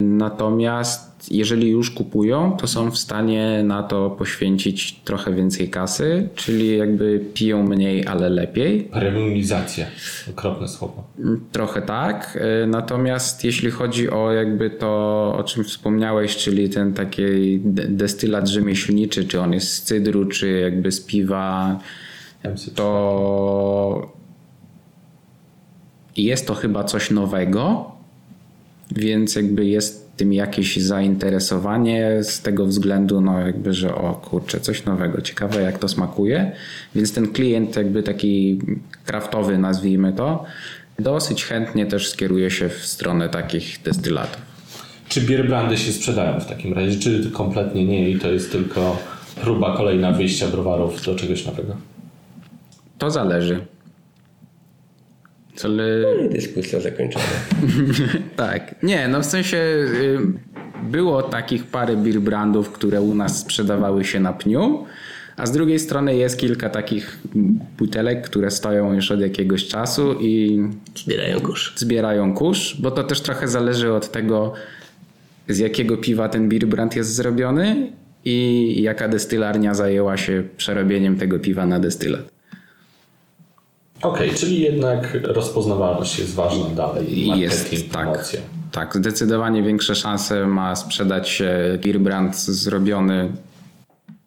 [0.00, 6.76] Natomiast jeżeli już kupują, to są w stanie na to poświęcić trochę więcej kasy, czyli
[6.76, 8.82] jakby piją mniej, ale lepiej.
[8.82, 9.86] Premiumizacja.
[10.30, 11.04] Okropne słowo.
[11.52, 12.38] Trochę tak.
[12.66, 19.24] Natomiast jeśli chodzi o jakby to, o czym wspomniałeś, czyli ten taki de- destylat rzemieślniczy,
[19.24, 21.78] czy on jest z cydru, czy jakby z piwa,
[22.74, 24.12] to
[26.16, 27.95] jest to chyba coś nowego,
[28.90, 34.84] więc jakby jest tym jakieś zainteresowanie z tego względu, no jakby, że o kurczę, coś
[34.84, 36.52] nowego, ciekawe jak to smakuje,
[36.94, 38.58] więc ten klient jakby taki
[39.04, 40.44] kraftowy nazwijmy to,
[40.98, 44.42] dosyć chętnie też skieruje się w stronę takich destylatów.
[45.08, 48.98] Czy bierbrandy się sprzedają w takim razie, czy kompletnie nie i to jest tylko
[49.42, 51.76] próba kolejna wyjścia browarów do czegoś nowego?
[52.98, 53.66] To zależy.
[55.64, 56.04] Ale...
[56.26, 57.24] I dyskusja zakończona.
[58.36, 58.74] Tak.
[58.82, 60.18] Nie, no w sensie y,
[60.90, 64.84] było takich parę beer brandów, które u nas sprzedawały się na pniu,
[65.36, 67.18] a z drugiej strony jest kilka takich
[67.78, 70.62] butelek, które stoją już od jakiegoś czasu i
[70.96, 71.72] Zbierają kurz.
[71.76, 74.52] zbierają kurz, bo to też trochę zależy od tego,
[75.48, 77.92] z jakiego piwa ten beer brand jest zrobiony
[78.24, 82.35] i jaka destylarnia zajęła się przerobieniem tego piwa na destylat.
[84.06, 87.18] Okej, czyli jednak rozpoznawalność jest ważna dalej.
[87.18, 88.02] I Marketing, jest tak.
[88.02, 88.40] promocja.
[88.72, 93.32] Tak, zdecydowanie większe szanse ma sprzedać się beer brand zrobiony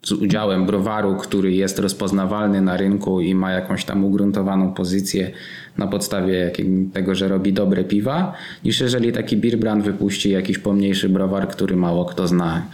[0.04, 5.32] z udziałem browaru, który jest rozpoznawalny na rynku i ma jakąś tam ugruntowaną pozycję
[5.78, 6.52] na podstawie
[6.94, 11.76] tego, że robi dobre piwa, niż jeżeli taki beer brand wypuści jakiś pomniejszy browar, który
[11.76, 12.66] mało kto zna.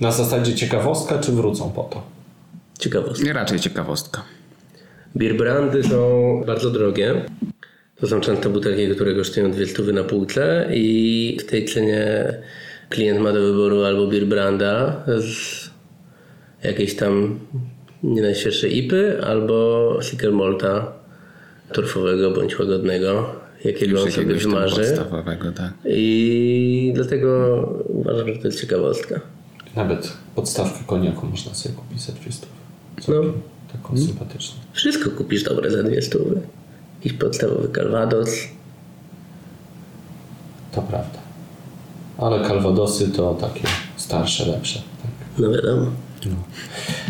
[0.00, 2.02] Na zasadzie ciekawostka, czy wrócą po to?
[2.78, 3.32] Ciekawostka.
[3.32, 4.22] Raczej ciekawostka.
[5.14, 7.24] Beer brandy są bardzo drogie.
[7.96, 12.34] To są często butelki, które kosztują dwie stówy na półce i w tej cenie
[12.88, 15.70] klient ma do wyboru albo beer branda z
[16.62, 17.38] jakieś tam
[18.02, 20.92] nie najświeższe ipy albo single malta
[21.72, 23.34] torfowego bądź łagodnego,
[23.64, 24.76] jakiego on sobie wymarzy.
[24.76, 25.72] podstawowego, tak.
[25.84, 27.28] I dlatego
[27.88, 29.20] uważam, że to jest ciekawostka.
[29.76, 32.46] Nawet podstawkę koniaku można sobie kupić za 200.
[33.08, 33.14] No,
[33.82, 34.56] Taką sympatyczną.
[34.72, 36.40] wszystko kupisz dobre za dwie stówy.
[36.96, 38.30] Jakiś podstawowy Calvados.
[40.72, 41.18] To prawda.
[42.18, 44.78] Ale kalwadosy to takie starsze, lepsze.
[45.02, 45.10] Tak.
[45.38, 45.86] No wiadomo.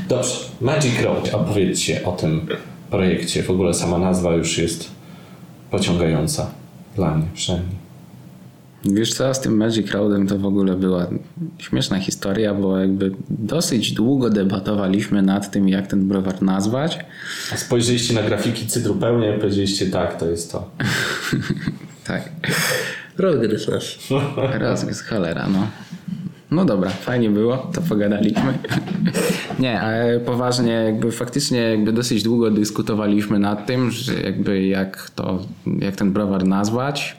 [0.08, 1.34] Dobrze, Magic Road.
[1.34, 2.46] Opowiedzcie o tym
[2.90, 3.42] projekcie.
[3.42, 4.90] W ogóle sama nazwa już jest
[5.70, 6.50] pociągająca.
[6.96, 7.83] Dla mnie przynajmniej.
[8.84, 11.06] Wiesz co, z tym Magic Roadem to w ogóle była
[11.58, 16.98] śmieszna historia, bo jakby dosyć długo debatowaliśmy nad tym, jak ten browar nazwać.
[17.52, 20.70] A spojrzeliście na grafiki cydru pełnie i powiedzieliście tak, to jest to.
[22.06, 22.30] Tak,
[23.18, 23.98] Rozgryz nas.
[24.58, 25.66] raz z cholera, no.
[26.50, 28.58] No dobra, fajnie było, to pogadaliśmy.
[29.58, 35.42] Nie, ale poważnie, jakby faktycznie jakby dosyć długo dyskutowaliśmy nad tym, że jakby jak to,
[35.80, 37.16] jak ten browar nazwać,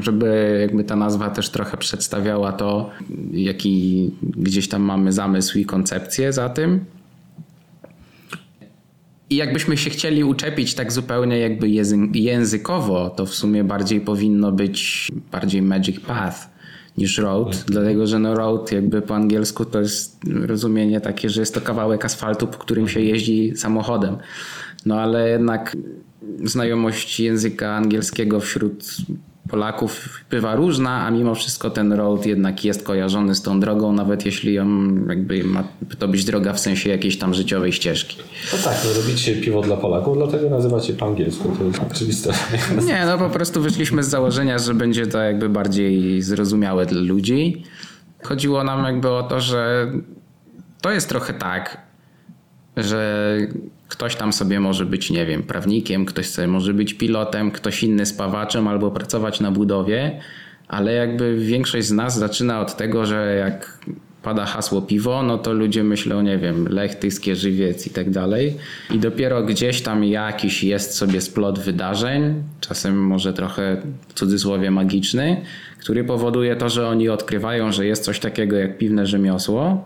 [0.00, 2.90] żeby jakby ta nazwa też trochę przedstawiała to,
[3.32, 6.84] jaki gdzieś tam mamy zamysł i koncepcję za tym.
[9.30, 11.68] I jakbyśmy się chcieli uczepić tak zupełnie jakby
[12.14, 16.50] językowo, to w sumie bardziej powinno być bardziej Magic Path
[16.98, 21.54] niż Road, dlatego że no road jakby po angielsku to jest rozumienie takie, że jest
[21.54, 24.16] to kawałek asfaltu, po którym się jeździ samochodem.
[24.86, 25.76] No ale jednak
[26.44, 28.84] znajomość języka angielskiego wśród
[29.50, 34.26] Polaków bywa różna, a mimo wszystko ten road jednak jest kojarzony z tą drogą, nawet
[34.26, 34.66] jeśli ją
[35.08, 35.64] jakby ma
[35.98, 38.16] to być droga w sensie jakiejś tam życiowej ścieżki.
[38.52, 41.56] No tak, no robicie piwo dla Polaków, dlatego nazywacie po angielsku.
[41.58, 42.32] To jest oczywiste.
[42.88, 47.62] Nie, no po prostu wyszliśmy z założenia, że będzie to jakby bardziej zrozumiałe dla ludzi.
[48.22, 49.92] Chodziło nam jakby o to, że
[50.80, 51.82] to jest trochę tak,
[52.76, 53.36] że
[53.90, 58.06] ktoś tam sobie może być, nie wiem, prawnikiem, ktoś sobie może być pilotem, ktoś inny
[58.06, 60.20] spawaczem albo pracować na budowie,
[60.68, 63.78] ale jakby większość z nas zaczyna od tego, że jak
[64.22, 68.56] pada hasło piwo, no to ludzie myślą, nie wiem, Lech, Tyskie, Żywiec i tak dalej.
[68.90, 75.42] I dopiero gdzieś tam jakiś jest sobie splot wydarzeń, czasem może trochę w cudzysłowie magiczny,
[75.78, 79.84] który powoduje to, że oni odkrywają, że jest coś takiego jak piwne rzemiosło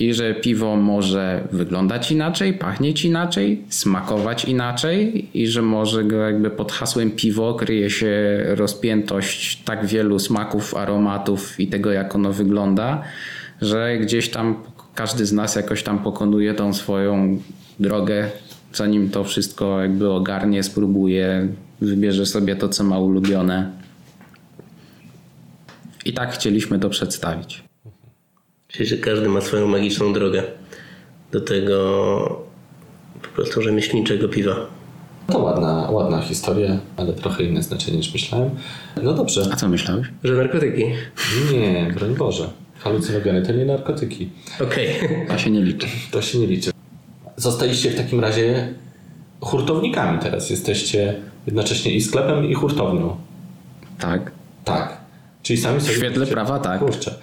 [0.00, 6.72] i że piwo może wyglądać inaczej, pachnieć inaczej, smakować inaczej i że może jakby pod
[6.72, 13.02] hasłem piwo kryje się rozpiętość tak wielu smaków, aromatów i tego jak ono wygląda,
[13.60, 14.54] że gdzieś tam
[14.94, 17.38] każdy z nas jakoś tam pokonuje tą swoją
[17.80, 18.30] drogę,
[18.72, 21.48] zanim to wszystko jakby ogarnie, spróbuje,
[21.80, 23.70] wybierze sobie to co ma ulubione.
[26.04, 27.69] I tak chcieliśmy to przedstawić.
[28.72, 30.42] Czyli, że każdy ma swoją magiczną drogę
[31.32, 32.46] do tego
[33.22, 34.56] po prostu rzemieślniczego piwa.
[35.26, 38.50] To ładna, ładna historia, ale trochę inne znaczenie niż myślałem.
[39.02, 39.42] No dobrze.
[39.52, 40.06] A co myślałeś?
[40.24, 40.84] Że narkotyki.
[41.52, 42.50] Nie, broń Boże.
[42.78, 44.30] Halucynogeny to nie narkotyki.
[44.60, 44.88] Okej.
[45.28, 45.86] To się nie liczy.
[46.10, 46.70] To się nie liczy.
[47.36, 48.74] Zostaliście w takim razie
[49.40, 50.50] hurtownikami teraz.
[50.50, 51.14] Jesteście
[51.46, 53.16] jednocześnie i sklepem, i hurtownią.
[53.98, 54.32] Tak.
[54.64, 54.99] Tak.
[55.42, 55.92] Czyli sami sobie...
[55.92, 56.78] W świetle prawa tak.
[56.78, 57.14] Kurczę,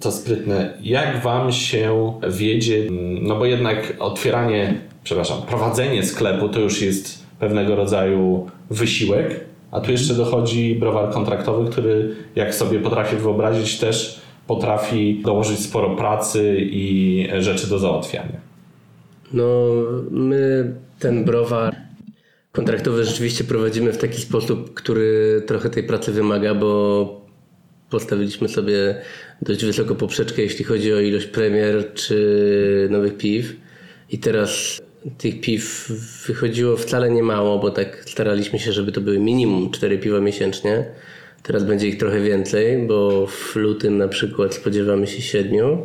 [0.00, 0.78] to sprytne.
[0.82, 2.84] Jak wam się wiedzie,
[3.22, 9.40] no bo jednak otwieranie, przepraszam, prowadzenie sklepu to już jest pewnego rodzaju wysiłek,
[9.70, 15.96] a tu jeszcze dochodzi browar kontraktowy, który jak sobie potrafię wyobrazić też potrafi dołożyć sporo
[15.96, 18.40] pracy i rzeczy do załatwiania.
[19.32, 19.44] No,
[20.10, 21.76] my ten browar
[22.52, 27.25] kontraktowy rzeczywiście prowadzimy w taki sposób, który trochę tej pracy wymaga, bo
[27.90, 29.00] postawiliśmy sobie
[29.42, 33.56] dość wysoką poprzeczkę, jeśli chodzi o ilość premier czy nowych piw.
[34.10, 34.82] I teraz
[35.18, 35.92] tych piw
[36.26, 40.84] wychodziło wcale nie mało, bo tak staraliśmy się, żeby to były minimum 4 piwa miesięcznie.
[41.42, 45.78] Teraz będzie ich trochę więcej, bo w lutym na przykład spodziewamy się 7.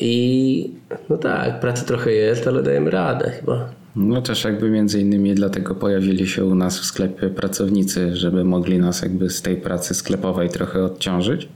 [0.00, 0.70] I
[1.08, 3.83] no tak, pracy trochę jest, ale dajemy radę chyba.
[3.96, 8.78] No też jakby między innymi dlatego pojawili się u nas w sklepie pracownicy, żeby mogli
[8.78, 11.48] nas jakby z tej pracy sklepowej trochę odciążyć.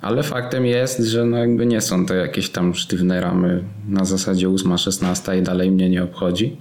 [0.00, 4.48] Ale faktem jest, że no jakby nie są to jakieś tam sztywne ramy na zasadzie
[4.48, 6.56] 8-16 i dalej mnie nie obchodzi.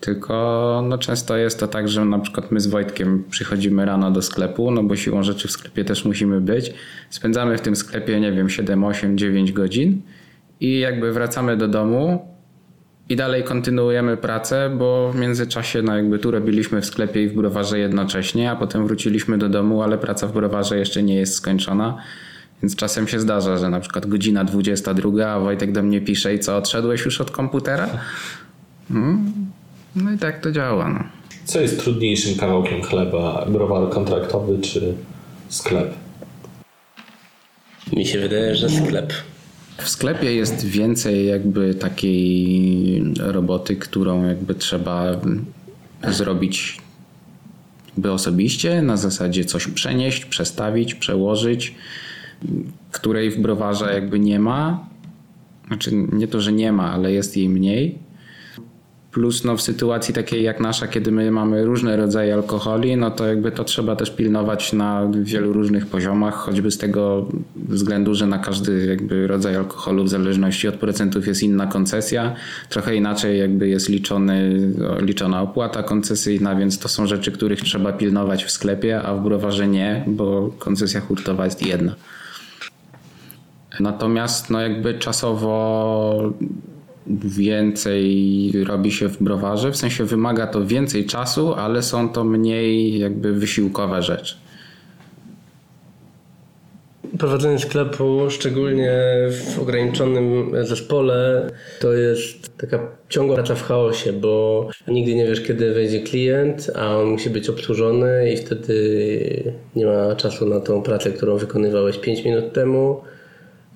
[0.00, 4.22] Tylko no często jest to tak, że na przykład my z Wojtkiem przychodzimy rano do
[4.22, 6.74] sklepu, no bo siłą rzeczy w sklepie też musimy być.
[7.10, 10.02] Spędzamy w tym sklepie, nie wiem, 7, 8, 9 godzin
[10.60, 12.29] i jakby wracamy do domu
[13.10, 17.34] i dalej kontynuujemy pracę, bo w międzyczasie no jakby tu robiliśmy w sklepie i w
[17.34, 21.96] browarze jednocześnie, a potem wróciliśmy do domu, ale praca w browarze jeszcze nie jest skończona.
[22.62, 26.38] Więc czasem się zdarza, że na przykład godzina 22, a Wojtek do mnie pisze i
[26.38, 27.88] co, odszedłeś już od komputera?
[28.90, 29.32] Mm,
[29.96, 30.88] No i tak to działa.
[30.88, 31.04] No.
[31.44, 33.46] Co jest trudniejszym kawałkiem chleba?
[33.48, 34.94] Browar kontraktowy czy
[35.48, 35.94] sklep?
[37.92, 39.12] Mi się wydaje, że sklep.
[39.80, 45.20] W sklepie jest więcej jakby takiej roboty, którą jakby trzeba
[46.08, 46.80] zrobić
[47.88, 51.74] jakby osobiście, na zasadzie coś przenieść, przestawić, przełożyć,
[52.90, 54.88] której w browarze jakby nie ma.
[55.66, 57.98] Znaczy nie to, że nie ma, ale jest jej mniej.
[59.12, 63.26] Plus no, w sytuacji takiej jak nasza, kiedy my mamy różne rodzaje alkoholi, no to
[63.26, 68.38] jakby to trzeba też pilnować na wielu różnych poziomach, choćby z tego względu, że na
[68.38, 72.34] każdy jakby rodzaj alkoholu w zależności od procentów jest inna koncesja.
[72.68, 74.68] Trochę inaczej jakby jest liczony,
[75.00, 79.68] liczona opłata koncesyjna, więc to są rzeczy, których trzeba pilnować w sklepie, a w browarze
[79.68, 81.94] nie, bo koncesja hurtowa jest jedna.
[83.80, 86.32] Natomiast no jakby czasowo
[87.06, 92.98] więcej robi się w browarze, w sensie wymaga to więcej czasu, ale są to mniej
[92.98, 94.36] jakby wysiłkowe rzeczy.
[97.18, 98.92] Prowadzenie sklepu, szczególnie
[99.30, 102.78] w ograniczonym zespole, to jest taka
[103.08, 107.48] ciągła praca w chaosie, bo nigdy nie wiesz, kiedy wejdzie klient, a on musi być
[107.48, 113.00] obsłużony i wtedy nie ma czasu na tą pracę, którą wykonywałeś 5 minut temu.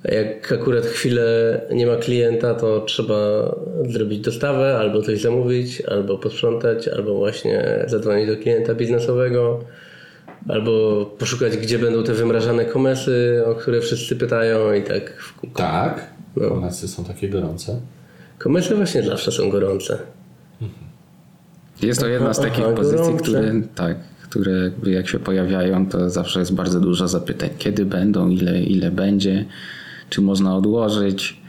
[0.09, 3.17] A Jak akurat chwilę nie ma klienta, to trzeba
[3.89, 9.61] zrobić dostawę, albo coś zamówić, albo posprzątać, albo właśnie zadzwonić do klienta biznesowego,
[10.49, 15.59] albo poszukać, gdzie będą te wymrażane komesy, o które wszyscy pytają i tak w kółko.
[15.59, 16.07] Tak.
[16.37, 16.49] No.
[16.49, 17.81] Komesy są takie gorące.
[18.39, 19.99] Komesy właśnie zawsze są gorące.
[21.83, 23.23] Jest to jedna z takich aha, pozycji, gorące.
[23.23, 27.51] które, tak, które jak się pojawiają, to zawsze jest bardzo dużo zapytań.
[27.59, 29.45] Kiedy będą, ile, ile będzie,
[30.15, 31.41] czy można odłożyć.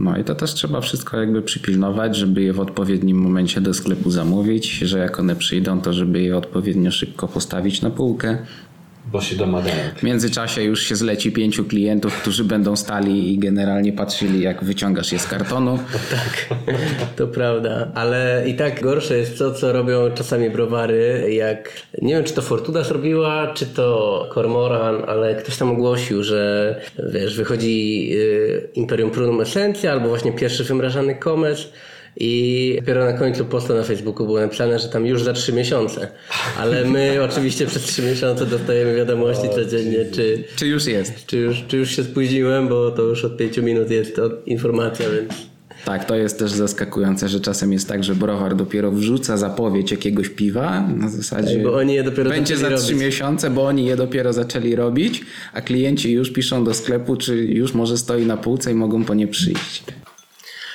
[0.00, 4.10] No i to też trzeba wszystko jakby przypilnować, żeby je w odpowiednim momencie do sklepu
[4.10, 8.38] zamówić, że jak one przyjdą, to żeby je odpowiednio szybko postawić na półkę.
[9.14, 9.76] Bo się domagają.
[9.96, 15.12] W międzyczasie już się zleci pięciu klientów, którzy będą stali i generalnie patrzyli, jak wyciągasz
[15.12, 15.78] je z kartonu.
[16.10, 16.58] Tak,
[17.16, 22.24] to prawda, ale i tak gorsze jest to, co robią czasami browary, jak nie wiem,
[22.24, 26.74] czy to Fortuna zrobiła, czy to Cormoran, ale ktoś tam ogłosił, że
[27.12, 31.68] wiesz, wychodzi y, Imperium Prunum Essencja albo właśnie pierwszy wymrażany komes
[32.16, 36.08] i dopiero na końcu posta na Facebooku było napisane, że tam już za trzy miesiące.
[36.58, 41.26] Ale my oczywiście przez trzy miesiące dostajemy wiadomości codziennie, czy, Czy już jest?
[41.26, 45.54] czy, już, czy już się spóźniłem, bo to już od pięciu minut jest informacja, więc...
[45.84, 50.28] Tak, to jest też zaskakujące, że czasem jest tak, że browar dopiero wrzuca zapowiedź jakiegoś
[50.28, 51.54] piwa na zasadzie.
[51.54, 55.22] Tak, bo oni je dopiero Będzie za trzy miesiące, bo oni je dopiero zaczęli robić,
[55.52, 59.14] a klienci już piszą do sklepu, czy już może stoi na półce i mogą po
[59.14, 59.84] nie przyjść.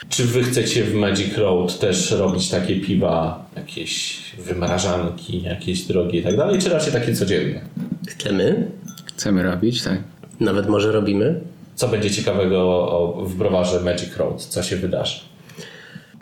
[0.09, 6.23] Czy wy chcecie w Magic Road też robić takie piwa, jakieś wymrażanki, jakieś drogie i
[6.23, 7.61] tak dalej, czy raczej takie codzienne?
[8.07, 8.71] Chcemy,
[9.05, 9.99] Chcemy robić, tak.
[10.39, 11.39] nawet może robimy.
[11.75, 14.43] Co będzie ciekawego w browarze Magic Road?
[14.43, 15.19] Co się wydarzy?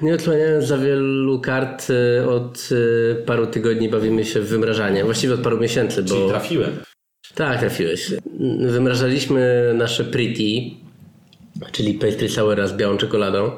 [0.02, 5.04] Nie odsłaniając za wielu kart, y, od y, paru tygodni bawimy się w wymrażanie.
[5.04, 6.10] Właściwie od paru miesięcy, bo...
[6.10, 6.72] Czyli trafiłem.
[7.36, 8.12] Tak, trafiłeś.
[8.60, 10.44] Wymrażaliśmy nasze Pretty,
[11.72, 13.52] czyli pastry soura z białą czekoladą.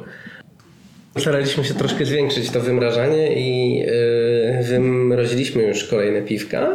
[1.18, 6.70] Staraliśmy się troszkę zwiększyć to wymrażanie i yy, wymroziliśmy już kolejne piwka,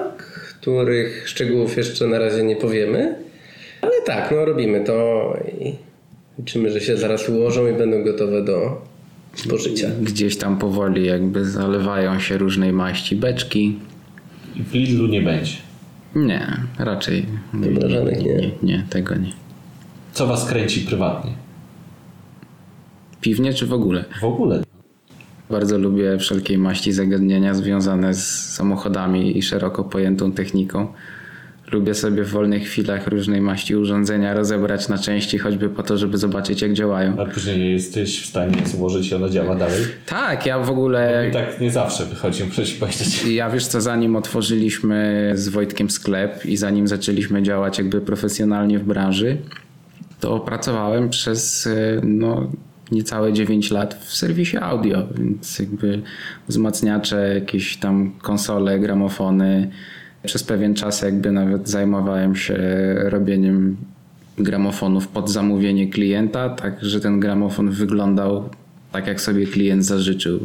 [0.60, 3.14] których szczegółów jeszcze na razie nie powiemy.
[3.80, 5.74] Ale tak, no robimy to i
[6.38, 8.82] liczymy, że się zaraz ułożą i będą gotowe do
[9.34, 9.88] spożycia.
[10.02, 13.78] Gdzieś tam powoli jakby zalewają się różnej maści beczki.
[14.56, 15.56] I w Lidlu nie będzie.
[16.14, 18.34] Nie, raczej Wymrażanych nie.
[18.34, 19.32] nie, nie, tego nie.
[20.12, 21.32] Co was kręci prywatnie?
[23.24, 24.04] Piwnie czy w ogóle?
[24.20, 24.62] W ogóle.
[25.50, 30.86] Bardzo lubię wszelkiej maści zagadnienia związane z samochodami i szeroko pojętą techniką.
[31.72, 36.18] Lubię sobie w wolnych chwilach różnej maści urządzenia rozebrać na części, choćby po to, żeby
[36.18, 37.20] zobaczyć, jak działają.
[37.20, 39.82] A później nie jesteś w stanie złożyć i ona działa dalej.
[40.06, 41.26] Tak, ja w ogóle.
[41.30, 43.24] I tak nie zawsze wychodzi, muszę ci powiedzieć.
[43.24, 48.84] Ja wiesz co, zanim otworzyliśmy z Wojtkiem sklep i zanim zaczęliśmy działać jakby profesjonalnie w
[48.84, 49.36] branży,
[50.20, 52.50] to pracowałem przez e, no,
[52.92, 56.02] niecałe 9 lat w serwisie audio, więc jakby
[56.48, 59.70] wzmacniacze, jakieś tam konsole, gramofony.
[60.26, 62.56] Przez pewien czas jakby nawet zajmowałem się
[62.94, 63.76] robieniem
[64.38, 68.48] gramofonów pod zamówienie klienta, tak że ten gramofon wyglądał
[68.92, 70.40] tak jak sobie klient zażyczył.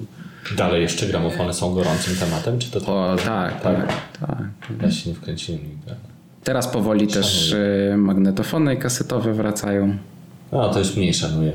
[0.58, 3.88] Dalej jeszcze gramofony są gorącym tematem, czy to O tak, tak,
[4.20, 4.44] tak.
[4.82, 5.96] Ja się nie wkręciłem nigdy.
[6.44, 9.98] Teraz powoli też e, magnetofony kasetowe wracają.
[10.52, 11.52] No, to już mniej szanuję.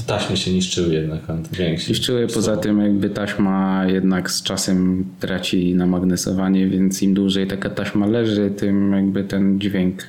[0.00, 1.20] Te taśmy się niszczyły jednak,
[1.52, 1.88] większe.
[1.88, 7.70] Niszczyły poza tym jakby taśma jednak z czasem traci na magnesowanie, więc im dłużej taka
[7.70, 10.02] taśma leży, tym jakby ten dźwięk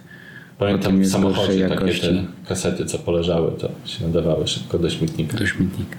[0.61, 5.37] potem Pamiętam w samochodzie takie te kasety, co poleżały, to się nadawały szybko do śmietnika.
[5.37, 5.95] do śmietnika.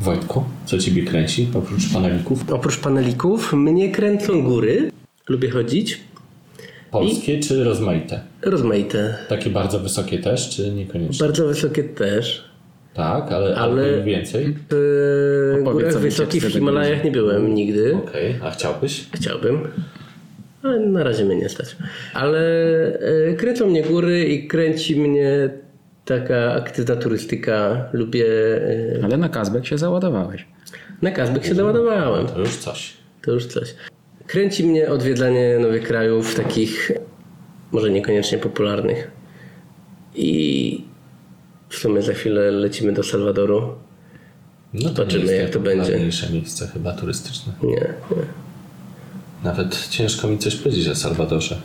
[0.00, 2.50] Wojtku, co ciebie kręci oprócz panelików?
[2.50, 4.90] Oprócz panelików, mnie kręcą góry.
[5.28, 6.00] Lubię chodzić.
[6.90, 8.20] Polskie czy rozmaite?
[8.42, 9.14] Rozmaite.
[9.28, 11.26] Takie bardzo wysokie też, czy niekoniecznie?
[11.26, 12.44] Bardzo wysokie też.
[12.94, 14.56] Tak, ale, Ale- więcej?
[14.70, 17.96] W Opowiedz górach wysokich w Himalajach nie byłem nigdy.
[17.96, 19.06] Okej, a chciałbyś?
[19.14, 19.68] Chciałbym.
[20.62, 21.76] Ale na razie mnie nie stać.
[22.14, 22.40] Ale
[23.30, 25.50] e, kręcą mnie góry i kręci mnie
[26.04, 27.84] taka aktywna turystyka.
[27.92, 28.26] Lubię.
[28.96, 30.46] E, Ale na Kazbek się załadowałeś.
[31.02, 32.26] na Kazbek się załadowałem.
[32.26, 32.92] To już coś.
[33.22, 33.74] To już coś.
[34.28, 36.92] Kręci mnie odwiedzanie nowych krajów, takich
[37.72, 39.10] może niekoniecznie popularnych.
[40.14, 40.84] I
[41.68, 43.74] w sumie za chwilę lecimy do Salwadoru.
[44.74, 45.76] No to Zobaczymy, jak to będzie.
[45.76, 47.52] najpopularniejsze miejsce chyba turystyczne.
[47.62, 47.94] Nie, nie.
[49.44, 51.60] Nawet ciężko mi coś powiedzieć o Salwadorze.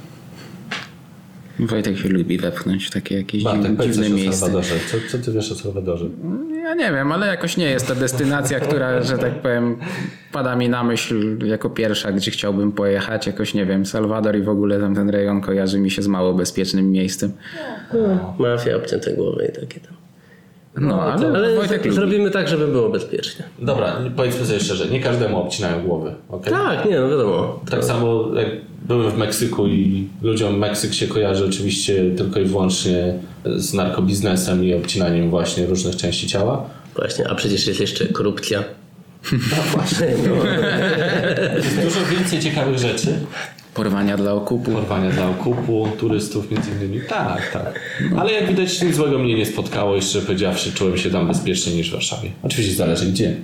[1.60, 4.52] Wojtek się lubi wepchnąć w takie jakieś Bartek, dziwne, miejsce.
[4.92, 6.06] Co, co ty wiesz o Salwadorze?
[6.64, 9.78] Ja nie wiem, ale jakoś nie jest to destynacja, która, że tak powiem,
[10.32, 13.28] pada mi na myśl jako pierwsza, gdzie chciałbym pojechać.
[13.28, 16.34] Jakoś nie wiem, Salwador i w ogóle tam ten rejon kojarzy mi się z mało
[16.34, 17.32] bezpiecznym miejscem.
[17.94, 19.94] No, mafia, obcięte głowy i takie tam.
[20.78, 21.96] No, ale, Ale Wojtek lubi.
[21.96, 23.46] zrobimy tak, żeby było bezpiecznie.
[23.60, 26.54] Dobra, powiedzmy sobie szczerze, nie każdemu obcinają głowy, okej?
[26.54, 27.60] Tak, nie, no wiadomo.
[27.72, 28.48] Tak samo jak
[28.88, 33.14] byłem w Meksyku i ludziom Meksyk się kojarzy oczywiście tylko i wyłącznie
[33.46, 36.70] z narkobiznesem i obcinaniem właśnie różnych części ciała.
[36.96, 38.64] Właśnie, a przecież jest jeszcze korupcja.
[39.32, 40.08] No właśnie.
[40.28, 40.36] No,
[41.56, 43.08] Jest dużo więcej ciekawych rzeczy.
[43.74, 44.72] Porwania dla okupu.
[44.72, 47.02] Porwania dla okupu, turystów między innymi.
[47.10, 47.80] Tak, tak.
[48.18, 51.76] Ale jak widać nic złego mnie nie spotkało i szczerze powiedziawszy czułem się tam bezpieczniej
[51.76, 52.32] niż w Warszawie.
[52.44, 53.36] Oczywiście zależy gdzie.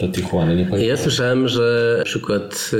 [0.00, 0.86] Do Tijuany nie.
[0.86, 2.70] Ja słyszałem, że na przykład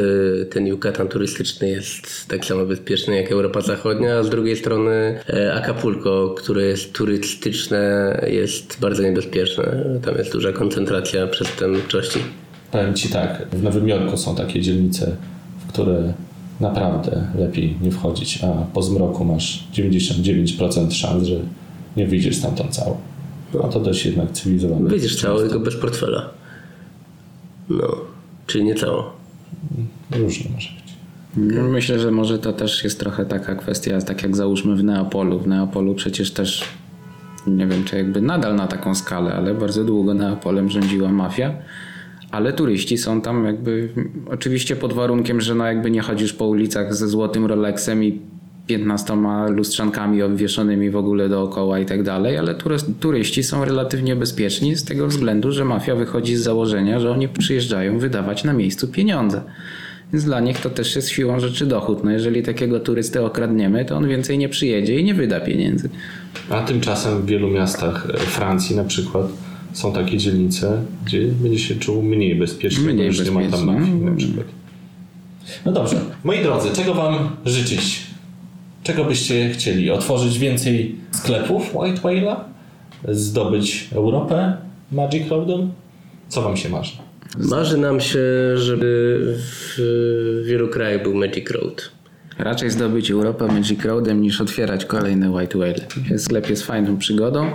[0.43, 5.21] y, ten Yucatan turystyczny jest tak samo bezpieczny jak Europa Zachodnia, a z drugiej strony
[5.29, 9.85] e, Acapulco, które jest turystyczne, jest bardzo niebezpieczne.
[10.05, 12.19] Tam jest duża koncentracja przestępczości.
[12.73, 15.17] Powiem Ci tak, w Nowym Jorku są takie dzielnice,
[15.65, 16.13] w które
[16.61, 21.37] naprawdę lepiej nie wchodzić, a po zmroku masz 99% szans, że
[21.97, 22.97] nie wyjdziesz stamtąd cały.
[23.65, 24.89] A to dość jednak cywilizowane.
[24.89, 26.40] Wyjdziesz całego bez portfela.
[27.71, 27.97] No,
[28.47, 29.13] czyli nie cało.
[30.11, 30.91] Różnie może być.
[31.71, 35.39] Myślę, że może to też jest trochę taka kwestia, tak jak załóżmy w Neapolu.
[35.39, 36.65] W Neapolu przecież też,
[37.47, 41.53] nie wiem czy jakby nadal na taką skalę, ale bardzo długo Neapolem rządziła mafia.
[42.31, 43.89] Ale turyści są tam jakby,
[44.31, 48.21] oczywiście pod warunkiem, że no jakby nie chodzisz po ulicach ze złotym Rolexem i
[48.79, 49.17] 15
[49.49, 52.55] lustrzankami obwieszonymi w ogóle dookoła i tak dalej, ale
[53.01, 57.99] turyści są relatywnie bezpieczni z tego względu, że mafia wychodzi z założenia, że oni przyjeżdżają
[57.99, 59.43] wydawać na miejscu pieniądze.
[60.13, 62.05] Więc dla nich to też jest siłą rzeczy dochód.
[62.05, 65.89] No jeżeli takiego turystę okradniemy, to on więcej nie przyjedzie i nie wyda pieniędzy.
[66.51, 69.27] A tymczasem w wielu miastach e, Francji na przykład
[69.73, 73.51] są takie dzielnice, gdzie będzie się czuł mniej bezpiecznie, Mniej bo już nie ma tam
[73.51, 73.73] bezpiecznie.
[73.81, 74.47] mafii na przykład.
[75.67, 76.01] No dobrze.
[76.25, 77.15] Moi drodzy, czego Wam
[77.45, 78.10] życzyć?
[78.91, 79.91] Czego byście chcieli?
[79.91, 82.37] Otworzyć więcej sklepów White Whale'a?
[83.09, 84.57] Zdobyć Europę
[84.93, 85.73] Magic Roadem?
[86.29, 86.93] Co Wam się marzy?
[87.39, 88.19] Marzy nam się,
[88.57, 91.91] żeby w wielu krajach był Magic Road.
[92.39, 96.19] Raczej zdobyć Europę Magic Roadem niż otwierać kolejne White Whale.
[96.19, 97.51] Sklep jest fajną przygodą,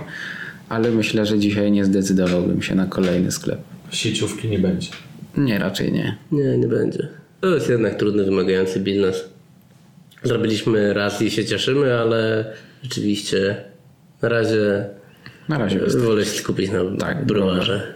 [0.68, 3.58] ale myślę, że dzisiaj nie zdecydowałbym się na kolejny sklep.
[3.90, 4.90] Sieciówki nie będzie.
[5.36, 6.16] Nie, raczej nie.
[6.32, 7.08] Nie, nie będzie.
[7.40, 9.35] To jest jednak trudny, wymagający biznes.
[10.22, 12.44] Zrobiliśmy raz i się cieszymy, ale
[12.82, 13.56] rzeczywiście
[14.22, 14.84] na razie
[15.48, 15.98] Na razie jest.
[16.00, 17.94] wolę się skupić na Tak, browarze.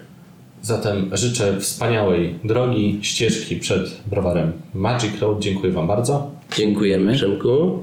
[0.62, 5.40] Zatem życzę wspaniałej drogi, ścieżki przed browarem Magic Road.
[5.42, 6.30] Dziękuję Wam bardzo.
[6.56, 7.78] Dziękujemy, Przemku.